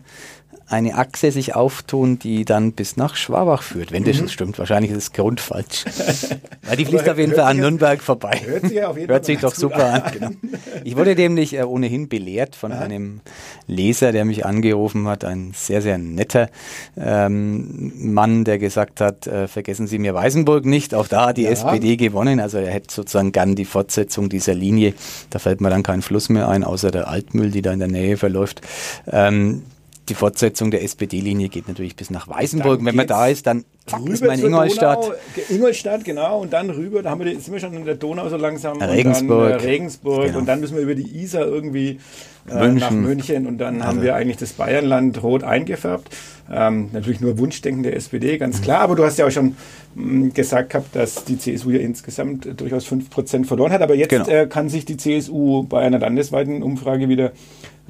[0.70, 3.92] eine Achse sich auftun, die dann bis nach Schwabach führt.
[3.92, 5.86] Wenn das stimmt, wahrscheinlich ist es grundfalsch.
[6.68, 8.42] Weil die fließt auf jeden Fall an Nürnberg vorbei.
[8.46, 10.12] hört sich auf jeden Hört sich doch super an.
[10.12, 10.30] Genau.
[10.84, 13.22] Ich wurde nämlich äh, ohnehin belehrt von einem
[13.68, 16.50] Leser, der mich angerufen hat, ein sehr, sehr netter
[16.98, 21.44] ähm, Mann, der gesagt hat, äh, vergessen Sie mir Weißenburg nicht, auch da hat die
[21.44, 21.52] Ja.
[21.52, 24.94] SPD gewonnen, also er hätte sozusagen gern die Fortsetzung dieser Linie,
[25.30, 27.88] da fällt mir dann kein Fluss mehr ein, außer der Altmühl, die da in der
[27.88, 28.62] Nähe verläuft.
[29.10, 29.64] Ähm,
[30.10, 32.84] die Fortsetzung der SPD-Linie geht natürlich bis nach Weißenburg.
[32.84, 35.04] Wenn man da ist, dann zack, ist rüber man in Ingolstadt.
[35.04, 35.16] Donau,
[35.50, 38.38] Ingolstadt, genau, und dann rüber, da haben wir, sind wir schon in der Donau so
[38.38, 38.82] langsam.
[38.82, 39.30] Regensburg.
[39.30, 40.26] Und dann, äh, Regensburg.
[40.28, 40.38] Genau.
[40.40, 42.00] Und dann müssen wir über die Isar irgendwie
[42.50, 42.76] äh, München.
[42.80, 46.10] nach München und dann haben Also- wir eigentlich das Bayernland rot eingefärbt.
[46.50, 48.80] Ähm, natürlich nur Wunschdenken der SPD, ganz klar.
[48.80, 49.58] Aber du hast ja auch schon
[49.96, 53.82] mh, gesagt gehabt, dass die CSU ja insgesamt äh, durchaus 5% verloren hat.
[53.82, 54.28] Aber jetzt Genau.
[54.30, 57.34] äh, kann sich die CSU bei einer landesweiten Umfrage wieder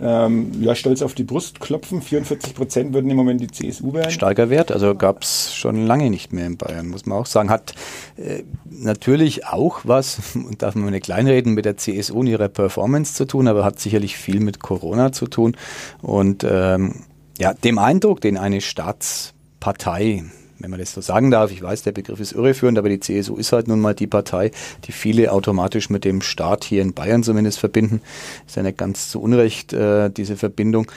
[0.02, 2.02] ähm, ja, stolz auf die Brust klopfen.
[2.02, 4.12] 44 Prozent würden im Moment die CSU wählen.
[4.12, 4.72] starker Wert.
[4.72, 7.50] Also gab es schon lange nicht mehr in Bayern, muss man auch sagen.
[7.50, 7.74] Hat
[8.18, 10.20] äh, natürlich auch was,
[10.58, 14.18] darf man nicht kleinreden, mit der CSU und ihrer Performance zu tun, aber hat sicherlich
[14.18, 15.58] viel mit Corona zu tun.
[16.02, 17.04] Und ähm,
[17.40, 20.24] ja, dem Eindruck, den eine Staatspartei
[20.60, 21.52] wenn man das so sagen darf.
[21.52, 24.52] Ich weiß, der Begriff ist irreführend, aber die CSU ist halt nun mal die Partei,
[24.86, 28.02] die viele automatisch mit dem Staat hier in Bayern zumindest verbinden.
[28.46, 30.92] Ist ja nicht ganz zu Unrecht äh, diese Verbindung.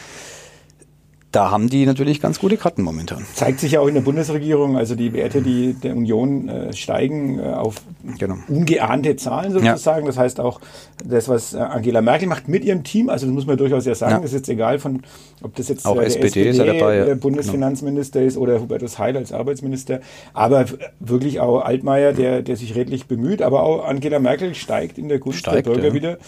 [1.32, 3.24] Da haben die natürlich ganz gute Karten momentan.
[3.34, 7.38] zeigt sich ja auch in der Bundesregierung, also die Werte die der Union äh, steigen
[7.38, 7.76] äh, auf
[8.18, 8.36] Genau.
[8.48, 10.06] ungeahnte Zahlen sozusagen.
[10.06, 10.60] Das heißt auch
[11.04, 13.94] das, was äh, Angela Merkel macht mit ihrem Team, also das muss man durchaus ja
[13.94, 14.18] sagen, Ja.
[14.18, 15.02] das ist jetzt egal von,
[15.42, 17.04] ob das jetzt Auch äh, der SPD ja dabei, ja.
[17.04, 20.00] der Bundesfinanzminister ist oder Hubertus Heil als Arbeitsminister,
[20.32, 20.64] aber
[20.98, 25.18] wirklich auch Altmaier, der, der sich redlich bemüht, aber auch Angela Merkel steigt in der
[25.18, 25.94] Gunst Steigt, der Bürger ja.
[25.94, 26.18] wieder.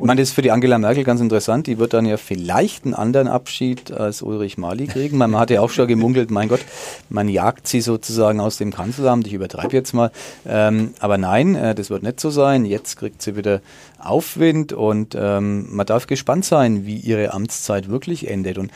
[0.00, 1.66] Ich meine, das ist für die Angela Merkel ganz interessant.
[1.66, 5.18] Die wird dann ja vielleicht einen anderen Abschied als Ulrich Mali kriegen.
[5.18, 6.64] Man hat ja auch schon gemunkelt, mein Gott,
[7.10, 9.26] man jagt sie sozusagen aus dem Kanzleramt.
[9.26, 10.10] Ich übertreibe jetzt mal.
[10.46, 12.64] Ähm, aber nein, äh, das wird nicht so sein.
[12.64, 13.60] Jetzt kriegt sie wieder
[13.98, 18.58] Aufwind und ähm, man darf gespannt sein, wie ihre Amtszeit wirklich endet.
[18.58, 18.70] Und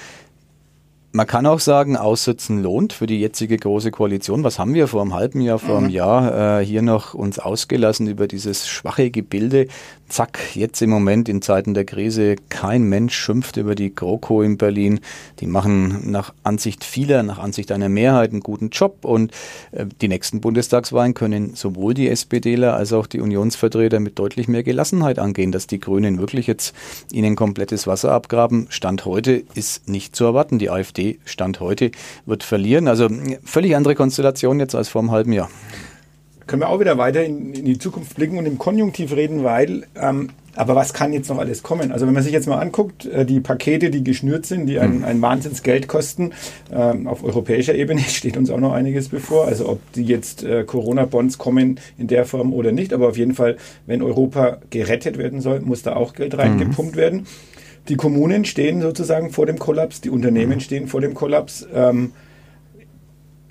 [1.12, 4.44] man kann auch sagen, Aussitzen lohnt für die jetzige große Koalition.
[4.44, 8.06] Was haben wir vor einem halben Jahr, vor einem Jahr äh, hier noch uns ausgelassen
[8.06, 9.68] über dieses schwache Gebilde?
[10.12, 14.58] Zack, jetzt im Moment in Zeiten der Krise, kein Mensch schimpft über die GroKo in
[14.58, 15.00] Berlin.
[15.40, 19.32] Die machen nach Ansicht vieler, nach Ansicht einer Mehrheit einen guten Job und
[19.70, 24.62] äh, die nächsten Bundestagswahlen können sowohl die SPDler als auch die Unionsvertreter mit deutlich mehr
[24.62, 26.74] Gelassenheit angehen, dass die Grünen wirklich jetzt
[27.10, 28.66] ihnen komplettes Wasser abgraben.
[28.68, 30.58] Stand heute ist nicht zu erwarten.
[30.58, 31.90] Die AfD Stand heute
[32.26, 32.86] wird verlieren.
[32.86, 35.48] Also mh, völlig andere Konstellation jetzt als vor einem halben Jahr.
[36.46, 39.84] Können wir auch wieder weiter in, in die Zukunft blicken und im Konjunktiv reden, weil,
[39.96, 41.92] ähm, aber was kann jetzt noch alles kommen?
[41.92, 45.04] Also wenn man sich jetzt mal anguckt, äh, die Pakete, die geschnürt sind, die ein,
[45.04, 46.32] ein Wahnsinnsgeld kosten,
[46.70, 49.46] ähm, auf europäischer Ebene steht uns auch noch einiges bevor.
[49.46, 53.34] Also ob die jetzt äh, Corona-Bonds kommen in der Form oder nicht, aber auf jeden
[53.34, 57.26] Fall, wenn Europa gerettet werden soll, muss da auch Geld reingepumpt werden.
[57.88, 61.66] Die Kommunen stehen sozusagen vor dem Kollaps, die Unternehmen stehen vor dem Kollaps.
[61.74, 62.12] Ähm,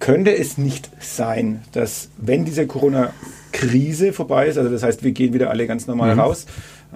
[0.02, 5.34] könnte es nicht sein, dass wenn diese Corona-Krise vorbei ist, also das heißt, wir gehen
[5.34, 6.48] wieder alle ganz normal raus,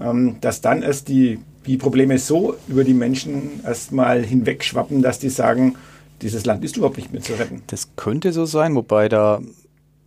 [0.01, 5.29] ähm, dass dann erst die, die Probleme so über die Menschen erstmal hinwegschwappen, dass die
[5.29, 5.75] sagen,
[6.21, 7.61] dieses Land ist überhaupt nicht mehr zu retten.
[7.67, 9.41] Das könnte so sein, wobei da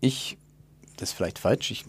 [0.01, 0.37] ich,
[0.97, 1.85] das ist vielleicht falsch, ich,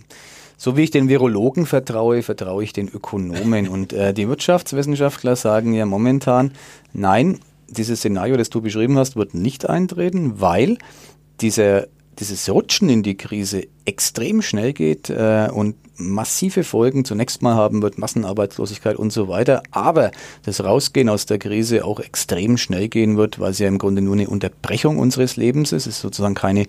[0.58, 3.68] so wie ich den Virologen vertraue, vertraue ich den Ökonomen.
[3.70, 6.52] Und äh, die Wirtschaftswissenschaftler sagen ja momentan,
[6.94, 10.78] nein, dieses Szenario, das du beschrieben hast, wird nicht eintreten, weil
[11.42, 11.88] dieser,
[12.20, 17.82] dieses Rutschen in die Krise extrem schnell geht äh, und massive Folgen zunächst mal haben
[17.82, 20.12] wird, Massenarbeitslosigkeit und so weiter, aber
[20.44, 24.02] das Rausgehen aus der Krise auch extrem schnell gehen wird, weil es ja im Grunde
[24.02, 25.88] nur eine Unterbrechung unseres Lebens ist.
[25.88, 26.66] Es ist sozusagen keine,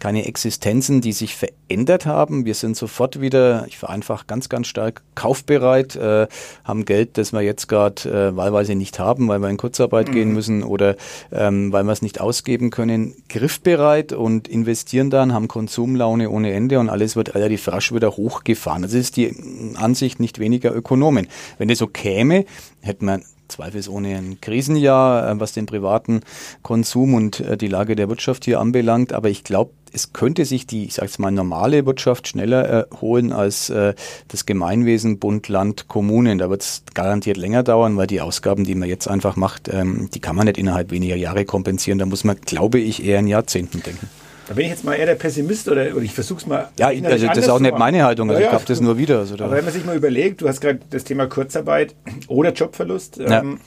[0.00, 2.44] keine Existenzen, die sich verändert haben.
[2.44, 6.26] Wir sind sofort wieder, ich vereinfache ganz, ganz stark, kaufbereit, äh,
[6.64, 10.12] haben Geld, das wir jetzt gerade äh, wahlweise nicht haben, weil wir in Kurzarbeit mhm.
[10.12, 10.96] gehen müssen oder
[11.32, 16.78] ähm, weil wir es nicht ausgeben können, griffbereit und investieren dann, haben Konsumlaune ohne Ende
[16.78, 18.82] und alles wird relativ rasch wieder hochgefahren fahren.
[18.82, 19.32] Das ist die
[19.76, 21.28] Ansicht nicht weniger Ökonomen.
[21.58, 22.44] Wenn das so käme,
[22.80, 26.20] hätten wir zweifelsohne ein Krisenjahr, äh, was den privaten
[26.62, 29.12] Konsum und äh, die Lage der Wirtschaft hier anbelangt.
[29.12, 33.70] Aber ich glaube, es könnte sich die, ich sage mal, normale Wirtschaft schneller erholen als
[33.70, 33.94] äh,
[34.28, 36.38] das Gemeinwesen Bund, Land, Kommunen.
[36.38, 40.08] Da wird es garantiert länger dauern, weil die Ausgaben, die man jetzt einfach macht, ähm,
[40.12, 41.98] die kann man nicht innerhalb weniger Jahre kompensieren.
[41.98, 44.08] Da muss man, glaube ich, eher in Jahrzehnten denken.
[44.46, 46.68] Da bin ich jetzt mal eher der Pessimist oder, oder ich versuche es mal.
[46.78, 49.20] Ja, also das ist auch nicht meine Haltung, also ja, ich glaube das nur wieder.
[49.20, 51.94] Also aber wenn man sich mal überlegt, du hast gerade das Thema Kurzarbeit
[52.28, 53.60] oder Jobverlust, ähm,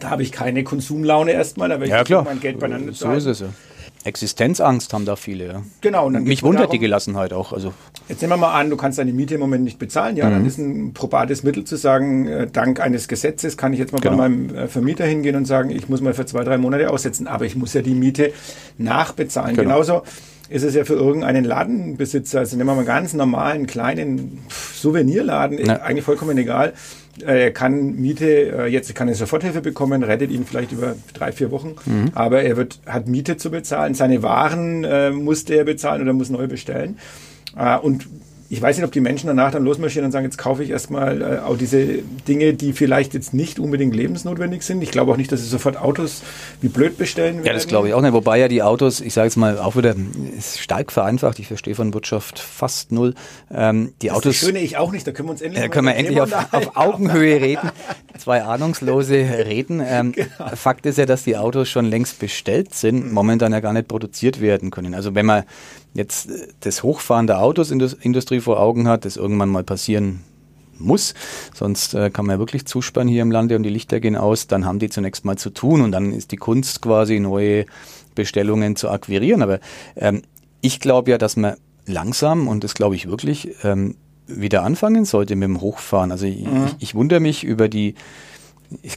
[0.00, 3.26] da habe ich keine Konsumlaune erstmal, da will ich ja, mein Geld beieinander So ist
[3.26, 3.48] es ja.
[4.04, 5.46] Existenzangst haben da viele.
[5.46, 5.62] Ja.
[5.82, 6.06] Genau.
[6.06, 7.52] Und Mich wundert darum, die Gelassenheit auch.
[7.52, 7.74] Also
[8.08, 10.16] jetzt nehmen wir mal an, du kannst deine Miete im Moment nicht bezahlen.
[10.16, 10.32] Ja, mhm.
[10.32, 14.00] dann ist ein probates Mittel zu sagen, äh, dank eines Gesetzes kann ich jetzt mal
[14.00, 14.16] genau.
[14.16, 17.26] bei meinem äh, Vermieter hingehen und sagen, ich muss mal für zwei, drei Monate aussetzen,
[17.26, 18.32] aber ich muss ja die Miete
[18.78, 19.54] nachbezahlen.
[19.54, 19.68] Genau.
[19.68, 20.02] Genauso
[20.50, 24.40] ist es ja für irgendeinen Ladenbesitzer, also nehmen wir mal einen ganz normalen, kleinen
[24.74, 25.76] Souvenirladen, ja.
[25.80, 26.74] eigentlich vollkommen egal.
[27.24, 31.50] Er kann Miete, äh, jetzt kann er Soforthilfe bekommen, rettet ihn vielleicht über drei, vier
[31.50, 32.10] Wochen, mhm.
[32.14, 33.94] aber er wird, hat Miete zu bezahlen.
[33.94, 36.98] Seine Waren äh, musste er bezahlen oder muss neu bestellen.
[37.56, 38.06] Äh, und
[38.52, 41.22] ich weiß nicht, ob die Menschen danach dann losmarschieren und sagen, jetzt kaufe ich erstmal
[41.22, 44.82] äh, auch diese Dinge, die vielleicht jetzt nicht unbedingt lebensnotwendig sind.
[44.82, 46.22] Ich glaube auch nicht, dass sie sofort Autos
[46.60, 47.46] wie blöd bestellen werden.
[47.46, 48.12] Ja, das glaube ich auch nicht.
[48.12, 49.94] Wobei ja die Autos, ich sage jetzt mal auch wieder,
[50.36, 51.38] ist stark vereinfacht.
[51.38, 53.14] Ich verstehe von Wirtschaft fast null.
[53.54, 54.40] Ähm, die das Autos.
[54.40, 55.06] Das schöne ich auch nicht.
[55.06, 57.70] Da können wir uns endlich, äh, können wir endlich auf, auf, Augenhöhe reden.
[58.18, 59.14] Zwei ahnungslose
[59.46, 59.80] reden.
[59.86, 60.28] Ähm, genau.
[60.56, 64.40] Fakt ist ja, dass die Autos schon längst bestellt sind, momentan ja gar nicht produziert
[64.40, 64.94] werden können.
[64.94, 65.44] Also wenn man
[65.94, 70.20] jetzt äh, das Hochfahren der Autosindustrie vor Augen hat, das irgendwann mal passieren
[70.78, 71.14] muss,
[71.54, 74.46] sonst äh, kann man ja wirklich zuspannen hier im Lande und die Lichter gehen aus,
[74.46, 77.66] dann haben die zunächst mal zu tun und dann ist die Kunst quasi neue
[78.14, 79.42] Bestellungen zu akquirieren.
[79.42, 79.60] Aber
[79.96, 80.22] ähm,
[80.60, 85.36] ich glaube ja, dass man langsam, und das glaube ich wirklich, ähm, wieder anfangen sollte
[85.36, 86.12] mit dem Hochfahren.
[86.12, 86.66] Also ich, mhm.
[86.66, 87.94] ich, ich wundere mich über die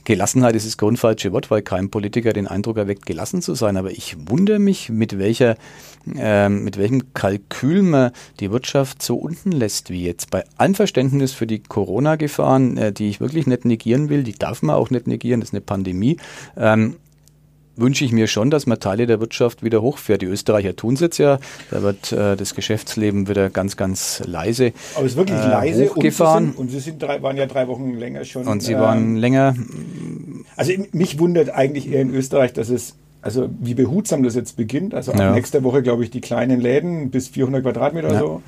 [0.03, 3.77] Gelassenheit ist das grundfalsche Wort, weil kein Politiker den Eindruck erweckt, gelassen zu sein.
[3.77, 5.55] Aber ich wundere mich, mit welcher,
[6.15, 10.29] äh, mit welchem Kalkül man die Wirtschaft so unten lässt wie jetzt.
[10.29, 14.61] Bei allem Verständnis für die Corona-Gefahren, äh, die ich wirklich nicht negieren will, die darf
[14.61, 16.17] man auch nicht negieren, das ist eine Pandemie.
[16.55, 16.97] Ähm,
[17.75, 20.21] wünsche ich mir schon, dass man Teile der Wirtschaft wieder hochfährt.
[20.21, 21.39] Die Österreicher tun es jetzt ja.
[21.71, 24.73] Da wird äh, das Geschäftsleben wieder ganz, ganz leise.
[24.95, 26.51] Aber es ist wirklich äh, leise hochgefahren.
[26.51, 28.47] Und sie, sind, und sie sind drei, waren ja drei Wochen länger schon.
[28.47, 29.55] Und sie waren länger.
[30.55, 34.93] Also mich wundert eigentlich eher in Österreich, dass es also wie behutsam das jetzt beginnt.
[34.93, 35.31] Also ja.
[35.31, 38.13] nächste Woche, glaube ich, die kleinen Läden bis 400 Quadratmeter ja.
[38.15, 38.41] oder so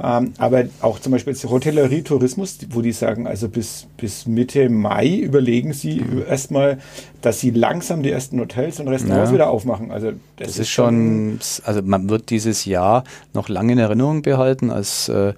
[0.00, 5.16] ähm, aber auch zum Beispiel Hotellerie, Tourismus, wo die sagen, also bis, bis Mitte Mai
[5.16, 6.24] überlegen sie mhm.
[6.28, 6.78] erstmal,
[7.22, 9.34] dass sie langsam die ersten Hotels und Restaurants ja.
[9.34, 9.90] wieder aufmachen.
[9.90, 14.22] Also das, das ist, ist schon, also man wird dieses Jahr noch lange in Erinnerung
[14.22, 15.32] behalten als äh,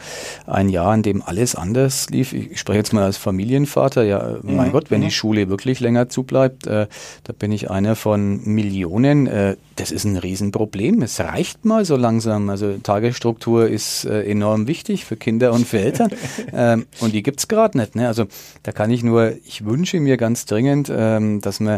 [0.47, 2.33] ein Jahr, in dem alles anders lief.
[2.33, 4.03] Ich spreche jetzt mal als Familienvater.
[4.05, 4.57] Ja, mhm.
[4.57, 5.07] mein Gott, wenn mhm.
[5.07, 6.87] die Schule wirklich länger zubleibt, äh,
[7.25, 9.27] da bin ich einer von Millionen.
[9.27, 11.03] Äh, das ist ein Riesenproblem.
[11.03, 12.49] Es reicht mal so langsam.
[12.49, 16.11] Also Tagesstruktur ist äh, enorm wichtig für Kinder und für Eltern.
[16.53, 17.97] ähm, und die gibt's gerade nicht.
[17.97, 18.07] Ne?
[18.09, 18.27] Also
[18.63, 21.74] da kann ich nur, ich wünsche mir ganz dringend, ähm, dass man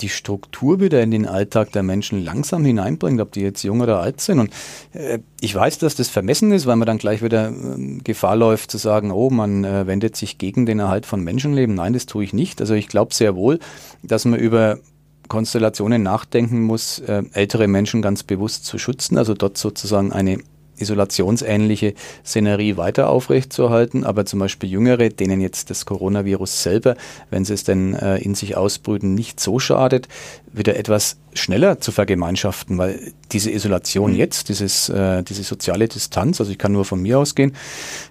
[0.00, 4.00] die Struktur wieder in den Alltag der Menschen langsam hineinbringt, ob die jetzt jung oder
[4.00, 4.38] alt sind.
[4.38, 4.50] Und
[4.92, 8.70] äh, ich weiß, dass das vermessen ist, weil man dann gleich wieder äh, Gefahr läuft
[8.70, 11.74] zu sagen, oh, man äh, wendet sich gegen den Erhalt von Menschenleben.
[11.74, 12.60] Nein, das tue ich nicht.
[12.60, 13.58] Also ich glaube sehr wohl,
[14.02, 14.78] dass man über
[15.28, 20.38] Konstellationen nachdenken muss, äh, ältere Menschen ganz bewusst zu schützen, also dort sozusagen eine
[20.80, 26.96] isolationsähnliche Szenerie weiter aufrechtzuerhalten, aber zum Beispiel Jüngere, denen jetzt das Coronavirus selber,
[27.30, 30.08] wenn sie es denn äh, in sich ausbrüten, nicht so schadet,
[30.52, 34.16] wieder etwas schneller zu vergemeinschaften, weil diese Isolation mhm.
[34.16, 37.54] jetzt, dieses, äh, diese soziale Distanz, also ich kann nur von mir ausgehen,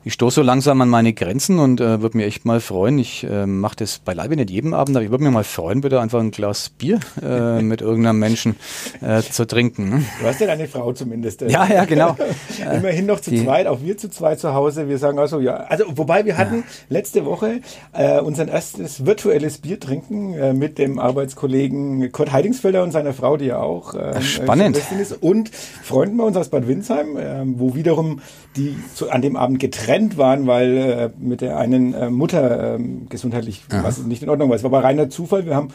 [0.06, 3.26] ich stoße so langsam an meine Grenzen und äh, würde mir echt mal freuen, ich
[3.26, 6.20] äh, mache das beileibe nicht jeden Abend, aber ich würde mir mal freuen, wieder einfach
[6.20, 8.56] ein Glas Bier äh, mit irgendeinem Menschen
[9.02, 10.06] äh, zu trinken.
[10.22, 11.42] Du hast ja deine Frau zumindest.
[11.42, 12.16] Äh, ja, ja, genau.
[12.74, 15.56] Immerhin noch zu Die, zweit, auch wir zu zweit zu Hause, wir sagen also ja,
[15.56, 16.64] also wobei wir hatten ja.
[16.88, 17.60] letzte Woche
[17.92, 23.14] äh, unser erstes virtuelles Bier trinken äh, mit dem Arbeitskollegen Kurt Kurt Heidingsfelder und seiner
[23.14, 24.78] Frau, die ja auch ähm, Spannend.
[24.78, 28.22] ist, und Freunden bei uns aus Bad Windsheim, ähm, wo wiederum
[28.56, 33.08] die zu, an dem Abend getrennt waren, weil äh, mit der einen äh, Mutter ähm,
[33.10, 34.56] gesundheitlich was nicht in Ordnung war.
[34.56, 35.46] Es war aber reiner Zufall.
[35.46, 35.70] Wir haben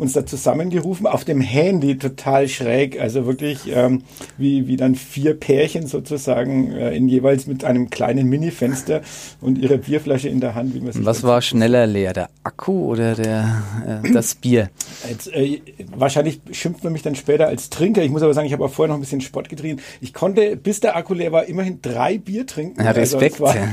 [0.00, 2.98] uns da zusammengerufen auf dem Handy, total schräg.
[2.98, 4.02] Also wirklich ähm,
[4.38, 9.02] wie, wie dann vier Pärchen sozusagen äh, in jeweils mit einem kleinen Minifenster
[9.42, 10.74] und ihre Bierflasche in der Hand.
[10.74, 13.62] Wie man sich Was war schneller leer, der Akku oder der,
[14.02, 14.70] äh, das Bier?
[15.08, 15.60] Jetzt, äh,
[16.00, 18.02] wahrscheinlich schimpft man mich dann später als Trinker.
[18.02, 19.80] Ich muss aber sagen, ich habe auch vorher noch ein bisschen Sport getrieben.
[20.00, 22.82] Ich konnte, bis der Akku leer war, immerhin drei Bier trinken.
[22.82, 23.40] Ja, Respekt.
[23.40, 23.68] Also war,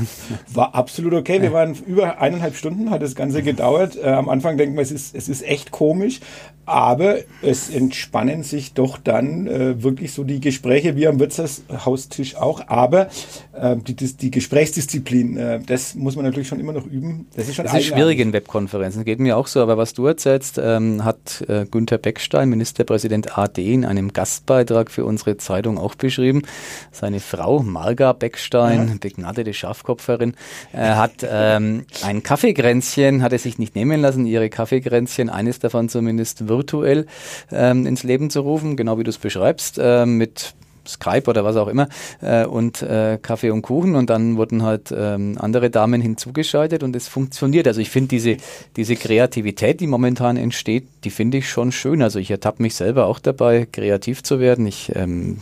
[0.52, 1.42] war absolut okay.
[1.42, 3.96] Wir waren über eineinhalb Stunden, hat das Ganze gedauert.
[3.96, 6.20] Äh, am Anfang denken wir, es ist, es ist echt komisch.
[6.68, 12.68] Aber es entspannen sich doch dann äh, wirklich so die Gespräche wie am Wirtshaustisch auch.
[12.68, 13.08] Aber
[13.54, 17.26] äh, die, die, die Gesprächsdisziplin, äh, das muss man natürlich schon immer noch üben.
[17.34, 19.62] Das ist schon Das ist schwierig in Webkonferenzen, geht mir auch so.
[19.62, 25.04] Aber was du erzählst, ähm, hat äh, Günther Beckstein, Ministerpräsident AD, in einem Gastbeitrag für
[25.04, 26.42] unsere Zeitung auch beschrieben.
[26.90, 28.94] Seine Frau Marga Beckstein, Ja.
[28.98, 30.34] begnadete Schafkopferin,
[30.72, 35.88] äh, hat ähm, ein Kaffeekränzchen, hat er sich nicht nehmen lassen, ihre Kaffeekränzchen, eines davon
[35.88, 37.06] zumindest virtuell
[37.52, 40.54] ähm, ins Leben zu rufen, genau wie du es beschreibst, äh, mit
[40.88, 41.88] Skype oder was auch immer
[42.20, 46.96] äh, und äh, Kaffee und Kuchen und dann wurden halt ähm, andere Damen hinzugeschaltet und
[46.96, 47.66] es funktioniert.
[47.66, 48.36] Also ich finde diese,
[48.76, 52.02] diese Kreativität, die momentan entsteht, die finde ich schon schön.
[52.02, 54.66] Also ich ertappe mich selber auch dabei, kreativ zu werden.
[54.66, 55.38] Ich ähm,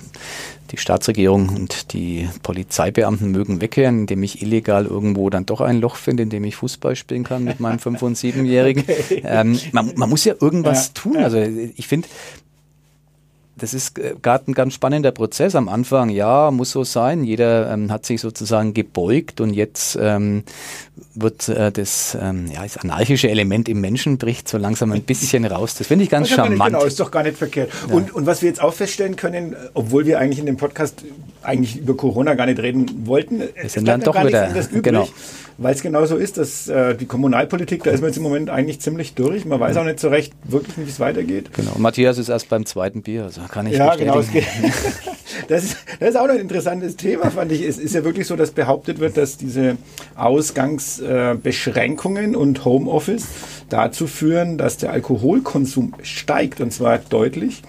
[0.73, 5.95] die Staatsregierung und die Polizeibeamten mögen wegkehren, indem ich illegal irgendwo dann doch ein Loch
[5.95, 8.83] finde, in dem ich Fußball spielen kann mit meinem 5- und 7-Jährigen.
[9.23, 11.15] Ähm, man, man muss ja irgendwas Ja, tun.
[11.15, 11.21] ja.
[11.21, 12.09] Also ich finde,
[13.59, 16.11] das ist äh, gerade ein ganz spannender Prozess am Anfang.
[16.11, 17.25] Ja, muss so sein.
[17.25, 20.45] Jeder ähm, hat sich sozusagen gebeugt und jetzt ähm,
[21.15, 25.45] wird äh, das, ähm, ja, das anarchische Element im Menschen bricht so langsam ein bisschen
[25.47, 25.75] raus.
[25.75, 26.73] Das finde ich ganz Das ja charmant.
[26.75, 27.71] Genau, ist doch gar nicht verkehrt.
[27.89, 31.05] Und, und was wir jetzt auch feststellen können, äh, obwohl wir eigentlich in dem Podcast
[31.43, 35.09] eigentlich über Corona gar nicht reden wollten, es sind dann doch wieder- übrig, genau.
[35.59, 38.51] weil es genau so ist, dass äh, die Kommunalpolitik, da ist man jetzt im Moment
[38.51, 39.45] eigentlich ziemlich durch.
[39.45, 41.53] Man weiß auch nicht so recht wirklich, wie es weitergeht.
[41.55, 41.73] Genau.
[41.79, 44.11] Matthias ist erst beim zweiten Bier, also kann ich Ja, bestätigen.
[44.13, 44.21] genau.
[44.21, 44.45] Es geht.
[45.49, 47.63] Das ist, das ist auch noch ein interessantes Thema, fand ich.
[47.63, 49.77] Es ist ja wirklich so, dass behauptet wird, dass diese
[50.17, 53.27] Ausgangsbeschränkungen und Homeoffice
[53.69, 57.63] dazu führen, dass der Alkoholkonsum steigt und zwar deutlich.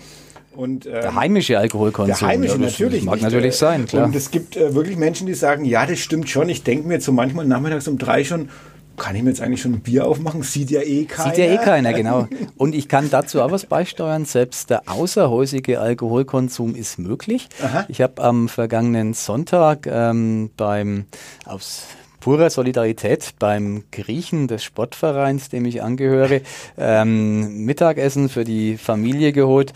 [0.56, 2.18] Und, ähm, Der heimische Alkoholkonsum.
[2.18, 3.04] der heimische ja, das natürlich.
[3.04, 4.06] Mag nicht, natürlich äh, sein, klar.
[4.06, 6.50] Und es gibt äh, wirklich Menschen, die sagen, ja, das stimmt schon.
[6.50, 8.50] Ich denke mir jetzt so manchmal nachmittags um drei schon,
[8.98, 10.42] kann ich mir jetzt eigentlich schon ein Bier aufmachen?
[10.44, 11.36] Sieht ja eh keiner.
[11.36, 12.28] Sieht ja eh keiner, genau.
[12.58, 14.26] Und ich kann dazu auch was beisteuern.
[14.26, 17.48] Selbst der außerhäusige Alkoholkonsum ist möglich.
[17.64, 17.86] Aha.
[17.88, 21.06] Ich habe am vergangenen Sonntag ähm, beim
[21.46, 21.84] aus
[22.20, 26.42] purer Solidarität beim Griechen des Sportvereins, dem ich angehöre,
[26.78, 29.74] ähm, Mittagessen für die Familie geholt,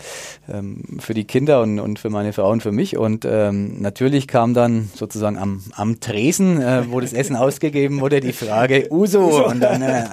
[0.52, 2.96] ähm, für die Kinder und, und für meine Frau und für mich.
[2.96, 8.20] Und ähm, natürlich kam dann sozusagen am, am Tresen, äh, wo das Essen ausgegeben wurde,
[8.20, 9.46] die Frage Uso.
[9.46, 10.04] Und dann, äh,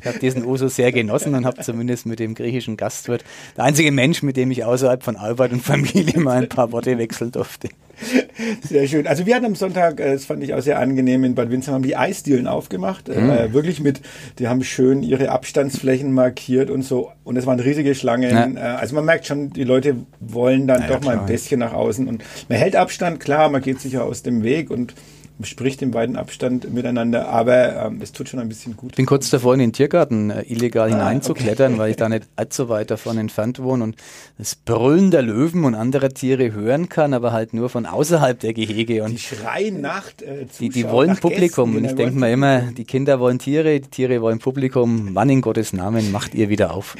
[0.00, 3.24] ich habe diesen Uso sehr genossen und habe zumindest mit dem griechischen Gastwirt,
[3.56, 6.98] der einzige Mensch, mit dem ich außerhalb von Arbeit und Familie mal ein paar Worte
[6.98, 7.68] wechseln durfte.
[8.62, 9.06] Sehr schön.
[9.06, 11.74] Also wir hatten am Sonntag, äh, das fand ich auch sehr angenehm, in Bad Windsheim
[11.74, 13.08] haben die Eisdielen aufgemacht.
[13.08, 13.30] Mhm.
[13.30, 14.00] Äh, wirklich mit,
[14.38, 17.10] die haben schön ihre Abstandsflächen markiert und so.
[17.24, 18.56] Und es waren riesige Schlangen.
[18.56, 21.60] Äh, also man merkt schon, die Leute wollen dann Ja, ja, doch mal ein bisschen
[21.60, 22.08] nach außen.
[22.08, 24.94] Und man hält Abstand, klar, man geht sicher aus dem Weg und
[25.42, 27.28] spricht im weiten Abstand miteinander.
[27.28, 28.92] Aber ähm, es tut schon ein bisschen gut.
[28.92, 32.24] Ich bin kurz davor, in den Tiergarten äh, illegal Ah, hineinzuklettern, weil ich da nicht
[32.36, 33.96] allzu weit davon entfernt wohne und
[34.38, 38.52] das Brüllen der Löwen und anderer Tiere hören kann, aber halt nur von außerhalb der
[38.54, 38.94] Gehege.
[38.94, 40.22] Die Und schreien Nacht.
[40.22, 41.72] Äh, die, die wollen Publikum.
[41.72, 45.10] Gästen, Und ich denke mir immer, die Kinder wollen Tiere, die Tiere wollen Publikum.
[45.14, 46.96] Wann in Gottes Namen macht ihr wieder auf?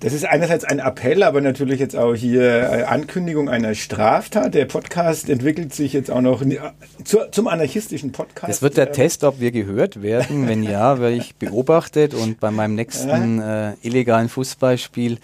[0.00, 4.54] Das ist einerseits ein Appell, aber natürlich jetzt auch hier äh, Ankündigung einer Straftat.
[4.54, 6.58] Der Podcast entwickelt sich jetzt auch noch ni-
[7.04, 8.48] zur, zum anarchistischen Podcast.
[8.48, 10.48] Das wird der Äh, Test, ob wir gehört werden.
[10.48, 15.18] Wenn ja, werde ich beobachtet und bei meinem nächsten äh, illegalen Fußballspiel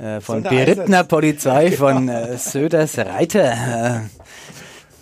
[0.00, 4.00] äh, von berittener Polizei von äh, Söders Reiter, äh,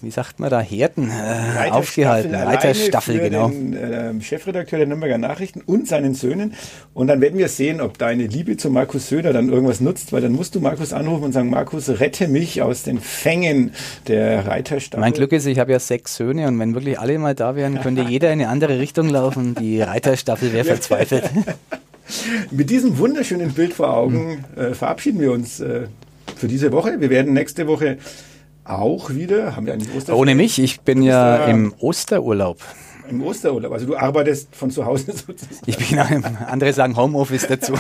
[0.03, 2.35] wie sagt man da, Herden, äh, aufgehalten.
[2.35, 3.49] Reiterstaffel, genau.
[3.49, 6.55] Den äh, Chefredakteur der Nürnberger Nachrichten und seinen Söhnen.
[6.95, 10.23] Und dann werden wir sehen, ob deine Liebe zu Markus Söder dann irgendwas nutzt, weil
[10.23, 13.73] dann musst du Markus anrufen und sagen, Markus, rette mich aus den Fängen
[14.07, 15.01] der Reiterstaffel.
[15.01, 17.81] Mein Glück ist, ich habe ja sechs Söhne und wenn wirklich alle mal da wären,
[17.81, 19.55] könnte jeder in eine andere Richtung laufen.
[19.55, 21.25] Die Reiterstaffel wäre verzweifelt.
[22.51, 25.87] Mit diesem wunderschönen Bild vor Augen äh, verabschieden wir uns äh,
[26.37, 27.01] für diese Woche.
[27.01, 27.99] Wir werden nächste Woche
[28.69, 30.21] auch wieder, haben wir eigentlich Osterferien?
[30.21, 32.59] Ohne mich, ich bin ja ja- im Osterurlaub.
[33.09, 33.73] Im Osterurlaub.
[33.73, 35.63] Also du arbeitest von zu Hause sozusagen.
[35.67, 37.75] Ich bin, andere sagen Homeoffice dazu.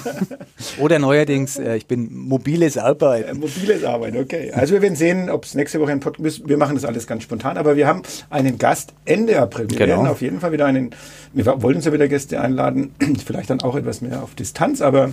[0.78, 3.28] Oder neuerdings, äh, ich bin mobiles Arbeiten.
[3.28, 4.52] Äh, mobiles Arbeiten, okay.
[4.52, 7.24] Also wir werden sehen, ob es nächste Woche ein Podcast, wir machen das alles ganz
[7.24, 9.68] spontan, aber wir haben einen Gast Ende April.
[9.68, 9.96] Wir genau.
[9.96, 10.90] werden auf jeden Fall wieder einen,
[11.32, 12.94] wir wollen uns ja wieder Gäste einladen,
[13.26, 15.10] vielleicht dann auch etwas mehr auf Distanz, aber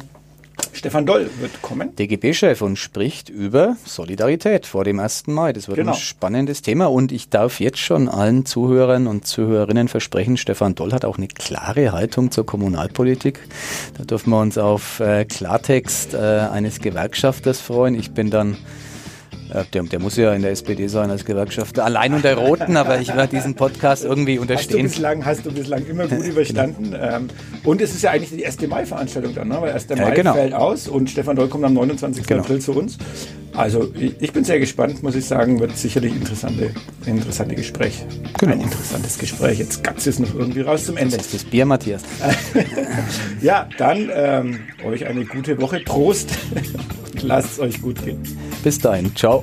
[0.71, 1.95] Stefan Doll wird kommen.
[1.95, 5.27] DGB-Chef und spricht über Solidarität vor dem 1.
[5.27, 5.53] Mai.
[5.53, 5.93] Das wird genau.
[5.93, 10.91] ein spannendes Thema und ich darf jetzt schon allen Zuhörern und Zuhörerinnen versprechen, Stefan Doll
[10.91, 13.39] hat auch eine klare Haltung zur Kommunalpolitik.
[13.97, 17.95] Da dürfen wir uns auf äh, Klartext äh, eines Gewerkschafters freuen.
[17.95, 18.57] Ich bin dann
[19.73, 23.09] der, der, muss ja in der SPD sein als Gewerkschafter, allein unter Roten, aber ich
[23.09, 24.85] werde diesen Podcast irgendwie unterstehen.
[24.85, 26.91] Hast du bislang, hast du bislang immer gut überstanden.
[26.91, 27.19] genau.
[27.63, 28.67] Und es ist ja eigentlich die 1.
[28.67, 29.57] Mai-Veranstaltung dann, ne?
[29.61, 29.89] weil 1.
[29.89, 30.33] Mai ja, genau.
[30.33, 32.25] fällt aus und Stefan Doll kommt am 29.
[32.25, 32.41] Genau.
[32.41, 32.97] April zu uns.
[33.55, 36.71] Also ich bin sehr gespannt, muss ich sagen, wird sicherlich interessante,
[37.05, 38.03] interessante Gespräch.
[38.39, 38.53] Genau.
[38.53, 39.59] Ein interessantes Gespräch.
[39.59, 41.17] Jetzt gab es noch irgendwie raus zum Ende.
[41.17, 42.01] Das ist das Bier, Matthias.
[43.41, 45.81] ja, dann ähm, euch eine gute Woche.
[45.81, 46.31] Prost.
[47.21, 48.21] Lasst es euch gut gehen.
[48.63, 49.15] Bis dahin.
[49.15, 49.42] Ciao.